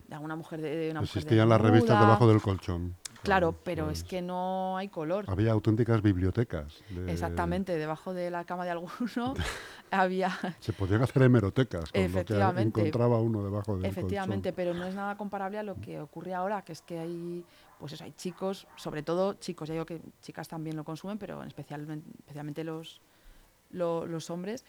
de 0.08 0.14
alguna 0.16 0.34
mujer 0.36 0.60
de, 0.60 0.74
de 0.76 0.90
una 0.90 1.00
mujer 1.00 1.16
Existían 1.18 1.48
las 1.48 1.60
revistas 1.60 2.00
debajo 2.00 2.26
del 2.26 2.40
colchón. 2.42 2.96
Claro, 3.22 3.52
pero 3.64 3.86
pues, 3.86 3.98
es 4.00 4.04
que 4.04 4.20
no 4.20 4.76
hay 4.76 4.88
color. 4.88 5.24
Había 5.28 5.52
auténticas 5.52 6.02
bibliotecas. 6.02 6.82
de- 6.90 7.10
Exactamente, 7.10 7.74
debajo 7.78 8.12
de 8.12 8.30
la 8.30 8.44
cama 8.44 8.64
de 8.66 8.70
alguno 8.72 9.32
había... 9.90 10.30
Se 10.60 10.74
podían 10.74 11.02
hacer 11.02 11.22
hemerotecas 11.22 11.90
con 11.90 12.00
lo 12.02 12.06
que 12.08 12.18
Efectivamente. 12.18 12.80
encontraba 12.80 13.18
uno 13.20 13.42
debajo 13.42 13.76
del 13.78 13.86
Efectivamente, 13.86 14.52
pero 14.52 14.74
no 14.74 14.86
es 14.86 14.94
nada 14.94 15.16
comparable 15.16 15.58
a 15.58 15.62
lo 15.62 15.80
que 15.80 16.00
ocurre 16.00 16.34
ahora, 16.34 16.62
que 16.62 16.72
es 16.72 16.82
que 16.82 16.98
hay, 16.98 17.46
pues 17.78 17.92
eso, 17.94 18.04
hay 18.04 18.12
chicos, 18.12 18.66
sobre 18.76 19.02
todo 19.02 19.34
chicos, 19.34 19.68
ya 19.68 19.72
digo 19.72 19.86
que 19.86 20.02
chicas 20.20 20.46
también 20.48 20.76
lo 20.76 20.84
consumen, 20.84 21.16
pero 21.16 21.40
en 21.40 21.48
especialmente, 21.48 22.06
especialmente 22.18 22.62
los, 22.62 23.00
lo- 23.70 24.04
los 24.04 24.28
hombres. 24.28 24.66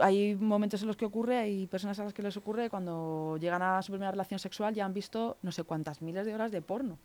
Hay, 0.00 0.34
momentos 0.36 0.80
en 0.82 0.86
los 0.86 0.96
que 0.96 1.04
ocurre, 1.04 1.38
hay 1.38 1.66
personas 1.66 1.98
a 1.98 2.04
las 2.04 2.14
que 2.14 2.22
les 2.22 2.36
ocurre 2.36 2.70
cuando 2.70 3.36
llegan 3.40 3.62
a 3.62 3.82
su 3.82 3.90
primera 3.92 4.12
relación 4.12 4.38
sexual 4.38 4.72
ya 4.74 4.84
han 4.84 4.94
visto 4.94 5.38
no 5.42 5.50
sé 5.50 5.64
cuántas 5.64 6.02
miles 6.02 6.24
de 6.24 6.34
horas 6.34 6.52
de 6.52 6.62
porno. 6.62 6.98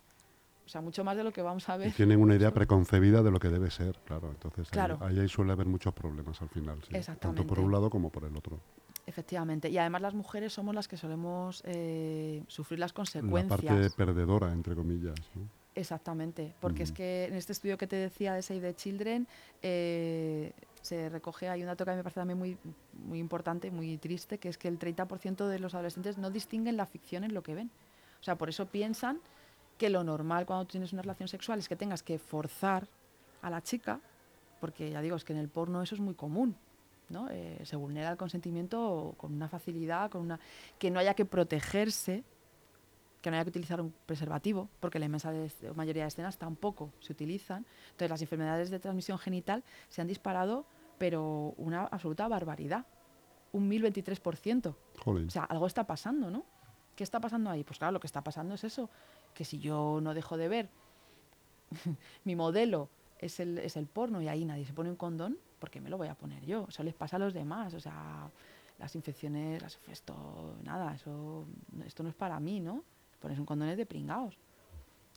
O 0.64 0.68
sea, 0.68 0.80
mucho 0.80 1.02
más 1.02 1.16
de 1.16 1.24
lo 1.24 1.32
que 1.32 1.42
vamos 1.42 1.68
a 1.68 1.74
Y 1.74 1.78
ver. 1.80 1.92
tienen 1.92 2.20
una 2.20 2.36
idea 2.36 2.52
preconcebida 2.54 3.20
de 3.22 3.32
lo 3.32 3.40
que 3.40 3.48
debe 3.48 3.68
ser, 3.70 3.98
claro. 4.04 4.30
Entonces 4.30 4.68
ahí- 4.68 4.72
Claro. 4.72 4.96
ahí, 5.00 5.18
ahí 5.18 5.28
suele 5.28 5.50
haber 5.52 5.66
muchos 5.66 5.92
problemas 5.92 6.40
al 6.40 6.48
final, 6.50 6.78
sí. 6.88 6.94
Tanto 7.18 7.44
por 7.44 7.58
un 7.58 7.72
lado 7.72 7.90
como 7.90 8.10
por 8.10 8.24
el 8.24 8.36
otro. 8.36 8.60
Efectivamente. 9.04 9.68
Y 9.68 9.76
además 9.78 10.00
las 10.02 10.14
mujeres 10.14 10.52
somos 10.52 10.72
las 10.72 10.86
que 10.86 10.96
solemos 10.96 11.62
eh, 11.66 12.44
sufrir 12.46 12.78
las 12.78 12.92
La 12.92 12.94
consecuencias. 12.94 13.60
parte 13.60 13.90
perdedora, 13.90 14.52
entre 14.52 14.76
comillas. 14.76 15.16
¿no? 15.34 15.42
Exactamente, 15.74 16.54
porque 16.60 16.84
es 16.84 16.92
que 16.92 17.24
en 17.24 17.34
este 17.34 17.52
estudio 17.52 17.76
que 17.76 17.86
te 17.88 17.96
decía 17.96 18.34
de 18.34 18.42
Save 18.42 18.60
the 18.60 18.74
Children 18.74 19.26
eh, 19.62 20.52
se 20.82 21.08
recoge, 21.08 21.48
hay 21.48 21.62
un 21.62 21.68
dato 21.68 21.84
que 21.84 21.90
a 21.90 21.94
mí 21.94 21.98
me 21.98 22.02
parece 22.02 22.20
también 22.20 22.38
muy, 22.38 22.58
muy 22.92 23.18
importante, 23.18 23.70
muy 23.70 23.96
triste, 23.98 24.38
que 24.38 24.48
es 24.48 24.58
que 24.58 24.68
el 24.68 24.78
30% 24.78 25.46
de 25.46 25.58
los 25.58 25.74
adolescentes 25.74 26.18
no 26.18 26.30
distinguen 26.30 26.76
la 26.76 26.86
ficción 26.86 27.24
en 27.24 27.32
lo 27.32 27.42
que 27.42 27.54
ven. 27.54 27.70
O 28.20 28.24
sea, 28.24 28.36
por 28.36 28.48
eso 28.48 28.66
piensan 28.66 29.20
que 29.78 29.90
lo 29.90 30.04
normal 30.04 30.44
cuando 30.44 30.66
tienes 30.66 30.92
una 30.92 31.02
relación 31.02 31.28
sexual 31.28 31.58
es 31.58 31.68
que 31.68 31.76
tengas 31.76 32.02
que 32.02 32.18
forzar 32.18 32.88
a 33.42 33.50
la 33.50 33.62
chica, 33.62 34.00
porque 34.60 34.90
ya 34.90 35.00
digo, 35.00 35.16
es 35.16 35.24
que 35.24 35.32
en 35.32 35.38
el 35.38 35.48
porno 35.48 35.82
eso 35.82 35.94
es 35.94 36.00
muy 36.00 36.14
común. 36.14 36.56
¿no? 37.08 37.28
Eh, 37.30 37.60
se 37.64 37.76
vulnera 37.76 38.10
el 38.10 38.16
consentimiento 38.16 39.14
con 39.18 39.34
una 39.34 39.48
facilidad, 39.48 40.10
con 40.10 40.22
una 40.22 40.40
que 40.78 40.90
no 40.90 40.98
haya 40.98 41.14
que 41.14 41.24
protegerse, 41.24 42.24
que 43.22 43.30
no 43.30 43.36
haya 43.36 43.44
que 43.44 43.50
utilizar 43.50 43.80
un 43.80 43.94
preservativo, 44.04 44.68
porque 44.80 44.98
la 44.98 45.06
inmensa 45.06 45.30
de- 45.32 45.50
mayoría 45.74 46.02
de 46.02 46.08
escenas 46.08 46.36
tampoco 46.38 46.92
se 47.00 47.12
utilizan. 47.12 47.64
Entonces 47.92 48.10
las 48.10 48.20
enfermedades 48.22 48.68
de 48.70 48.78
transmisión 48.80 49.18
genital 49.18 49.62
se 49.88 50.00
han 50.02 50.08
disparado, 50.08 50.66
pero 50.98 51.54
una 51.56 51.84
absoluta 51.84 52.26
barbaridad, 52.28 52.84
un 53.52 53.68
1023%. 53.70 54.74
Jolín. 55.04 55.28
O 55.28 55.30
sea, 55.30 55.44
algo 55.44 55.66
está 55.66 55.84
pasando, 55.86 56.30
¿no? 56.30 56.44
¿Qué 56.96 57.04
está 57.04 57.20
pasando 57.20 57.48
ahí? 57.48 57.64
Pues 57.64 57.78
claro, 57.78 57.92
lo 57.92 58.00
que 58.00 58.06
está 58.06 58.22
pasando 58.22 58.54
es 58.54 58.64
eso, 58.64 58.90
que 59.34 59.44
si 59.44 59.58
yo 59.58 60.00
no 60.02 60.12
dejo 60.14 60.36
de 60.36 60.48
ver 60.48 60.68
mi 62.24 62.36
modelo 62.36 62.88
es 63.18 63.40
el, 63.40 63.58
es 63.58 63.76
el 63.76 63.86
porno 63.86 64.20
y 64.20 64.28
ahí 64.28 64.44
nadie 64.44 64.64
se 64.66 64.72
pone 64.72 64.90
un 64.90 64.96
condón, 64.96 65.38
¿por 65.58 65.70
qué 65.70 65.80
me 65.80 65.88
lo 65.88 65.96
voy 65.96 66.08
a 66.08 66.14
poner 66.14 66.44
yo? 66.44 66.66
Eso 66.68 66.82
les 66.82 66.94
pasa 66.94 67.16
a 67.16 67.18
los 67.20 67.32
demás, 67.32 67.72
o 67.74 67.80
sea, 67.80 68.28
las 68.78 68.94
infecciones, 68.96 69.62
las, 69.62 69.78
esto, 69.88 70.56
nada, 70.64 70.94
eso, 70.94 71.46
esto 71.86 72.02
no 72.02 72.08
es 72.08 72.14
para 72.14 72.38
mí, 72.40 72.60
¿no? 72.60 72.82
Pones 73.22 73.38
un 73.38 73.46
condón 73.46 73.68
es 73.68 73.78
de 73.78 73.86
pringaos. 73.86 74.36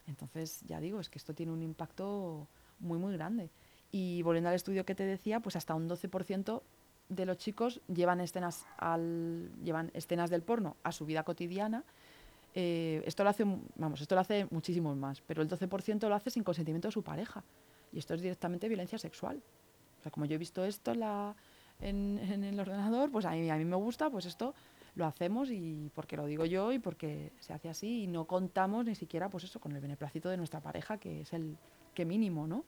Entonces, 0.07 0.61
ya 0.67 0.79
digo, 0.79 0.99
es 0.99 1.09
que 1.09 1.17
esto 1.17 1.33
tiene 1.33 1.51
un 1.51 1.63
impacto 1.63 2.47
muy, 2.79 2.99
muy 2.99 3.13
grande. 3.13 3.49
Y 3.91 4.21
volviendo 4.21 4.49
al 4.49 4.55
estudio 4.55 4.85
que 4.85 4.93
te 4.93 5.03
decía, 5.03 5.39
pues 5.39 5.55
hasta 5.55 5.73
un 5.73 5.89
12% 5.89 6.61
de 7.09 7.25
los 7.25 7.37
chicos 7.37 7.81
llevan 7.87 8.21
escenas, 8.21 8.65
al, 8.77 9.51
llevan 9.63 9.89
escenas 9.93 10.29
del 10.29 10.43
porno 10.43 10.75
a 10.83 10.91
su 10.91 11.05
vida 11.05 11.23
cotidiana. 11.23 11.83
Eh, 12.53 13.01
esto 13.05 13.23
lo 13.23 13.31
hace, 13.31 13.43
vamos, 13.75 14.01
esto 14.01 14.15
lo 14.15 14.21
hace 14.21 14.47
muchísimos 14.51 14.95
más, 14.95 15.21
pero 15.21 15.41
el 15.41 15.49
12% 15.49 16.07
lo 16.07 16.15
hace 16.15 16.29
sin 16.29 16.43
consentimiento 16.43 16.87
de 16.87 16.91
su 16.91 17.03
pareja. 17.03 17.43
Y 17.91 17.97
esto 17.97 18.13
es 18.13 18.21
directamente 18.21 18.67
violencia 18.67 18.99
sexual. 18.99 19.41
O 19.99 20.03
sea, 20.03 20.11
como 20.11 20.25
yo 20.25 20.35
he 20.35 20.37
visto 20.37 20.63
esto 20.63 20.91
en, 20.91 22.19
en 22.19 22.43
el 22.43 22.59
ordenador, 22.59 23.11
pues 23.11 23.25
a 23.25 23.31
mí, 23.31 23.49
a 23.49 23.55
mí 23.55 23.65
me 23.65 23.75
gusta, 23.75 24.09
pues 24.11 24.25
esto 24.25 24.53
lo 24.95 25.05
hacemos 25.05 25.51
y 25.51 25.91
porque 25.93 26.15
lo 26.17 26.25
digo 26.25 26.45
yo 26.45 26.71
y 26.71 26.79
porque 26.79 27.34
se 27.39 27.53
hace 27.53 27.69
así 27.69 28.03
y 28.03 28.08
no 28.08 28.25
contamos 28.25 28.86
ni 28.86 28.95
siquiera 28.95 29.29
pues 29.29 29.43
eso 29.43 29.60
con 29.60 29.73
el 29.73 29.81
beneplácito 29.81 30.29
de 30.29 30.38
nuestra 30.38 30.62
pareja, 30.62 30.97
que 30.97 31.21
es 31.21 31.34
el 31.34 31.58
que 31.93 32.05
mínimo, 32.05 32.47
¿no? 32.47 32.65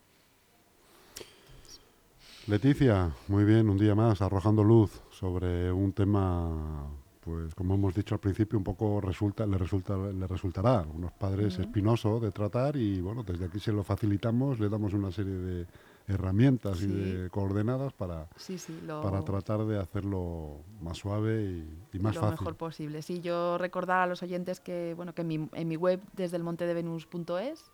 Leticia, 2.48 3.12
muy 3.28 3.44
bien, 3.44 3.70
un 3.70 3.78
día 3.78 3.94
más 3.94 4.22
arrojando 4.22 4.64
luz 4.64 5.02
sobre 5.12 5.70
un 5.72 5.92
tema, 5.92 6.88
pues 7.20 7.54
como 7.54 7.76
hemos 7.76 7.94
dicho 7.94 8.16
al 8.16 8.22
principio, 8.22 8.58
un 8.58 8.64
poco 8.64 9.02
resulta, 9.02 9.46
le 9.46 9.58
resulta, 9.58 9.98
le 9.98 10.28
resultará 10.28 10.76
a 10.76 10.80
algunos 10.80 11.12
padres 11.12 11.56
Ujú. 11.56 11.64
espinoso 11.64 12.20
de 12.22 12.32
tratar 12.32 12.78
y 12.78 13.02
bueno, 13.02 13.24
desde 13.24 13.46
aquí 13.46 13.60
se 13.60 13.74
lo 13.74 13.84
facilitamos, 13.84 14.60
le 14.60 14.70
damos 14.70 14.94
una 14.94 15.12
serie 15.12 15.34
de 15.34 15.68
herramientas 16.08 16.82
y 16.82 16.88
de 16.88 17.30
coordenadas 17.30 17.92
para, 17.94 18.28
Sí, 18.38 18.58
sí, 18.58 18.80
lo, 18.86 19.02
para 19.02 19.22
tratar 19.24 19.66
de 19.66 19.78
hacerlo 19.78 20.62
más 20.82 20.98
suave 20.98 21.44
y, 21.44 21.70
y 21.94 22.00
más 22.00 22.16
lo 22.16 22.22
fácil. 22.22 22.40
mejor 22.40 22.56
posible. 22.56 23.02
Sí, 23.02 23.20
yo 23.20 23.58
recordar 23.58 24.00
a 24.02 24.08
los 24.08 24.24
oyentes 24.24 24.62
que, 24.62 24.94
bueno, 24.96 25.14
que 25.14 25.24
en 25.24 25.28
mi, 25.28 25.50
en 25.52 25.68
mi 25.68 25.76
web 25.76 26.00
desde 26.14 26.38
el 26.38 26.44
montedevenus.es 26.44 27.66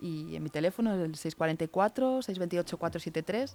y 0.00 0.36
en 0.36 0.42
mi 0.42 0.50
teléfono, 0.50 0.92
el 0.94 1.12
644-628-473, 1.14 3.54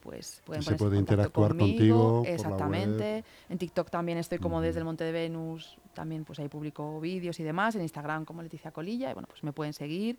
pues 0.00 0.40
pueden 0.44 0.62
se 0.62 0.76
puede 0.76 0.98
interactuar 0.98 1.48
conmigo, 1.50 2.18
contigo 2.18 2.22
Exactamente. 2.26 3.24
En 3.48 3.58
TikTok 3.58 3.90
también 3.90 4.18
estoy 4.18 4.38
como 4.38 4.60
desde 4.60 4.78
el 4.78 4.84
Monte 4.84 5.02
de 5.02 5.10
Venus, 5.10 5.78
también 5.94 6.24
pues 6.24 6.38
ahí 6.38 6.48
publico 6.48 7.00
vídeos 7.00 7.40
y 7.40 7.42
demás. 7.42 7.74
En 7.74 7.82
Instagram 7.82 8.24
como 8.24 8.40
Leticia 8.42 8.70
Colilla, 8.70 9.10
y 9.10 9.14
bueno, 9.14 9.26
pues 9.28 9.42
me 9.42 9.52
pueden 9.52 9.72
seguir, 9.72 10.16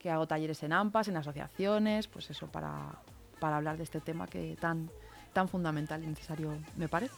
que 0.00 0.10
hago 0.10 0.26
talleres 0.26 0.62
en 0.62 0.72
AMPAS, 0.72 1.08
en 1.08 1.18
asociaciones, 1.18 2.08
pues 2.08 2.30
eso 2.30 2.46
para, 2.46 2.90
para 3.38 3.58
hablar 3.58 3.76
de 3.76 3.84
este 3.84 4.00
tema 4.00 4.26
que 4.26 4.56
tan, 4.58 4.90
tan 5.32 5.48
fundamental 5.48 6.02
y 6.02 6.06
necesario 6.06 6.56
me 6.76 6.88
parece. 6.88 7.14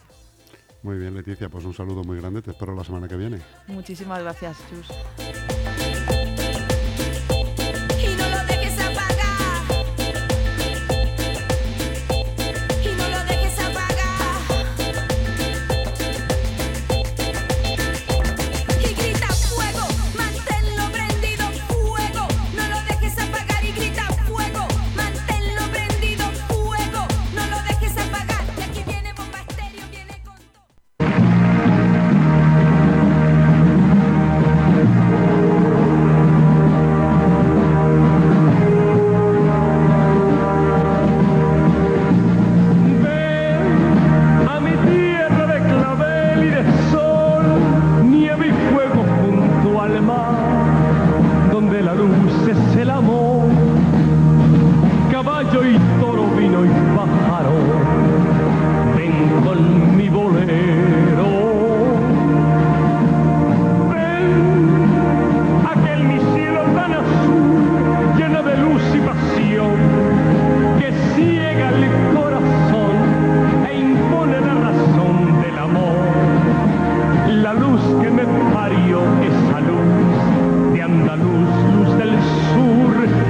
Muy 0.83 0.99
bien, 0.99 1.15
Leticia, 1.15 1.49
pues 1.49 1.65
un 1.65 1.73
saludo 1.73 2.03
muy 2.03 2.19
grande, 2.19 2.43
te 2.43 2.51
espero 2.51 2.75
la 2.75 2.83
semana 2.83 3.07
que 3.07 3.17
viene. 3.17 3.41
Muchísimas 3.69 4.21
gracias, 4.21 4.59
Chus. 4.69 5.52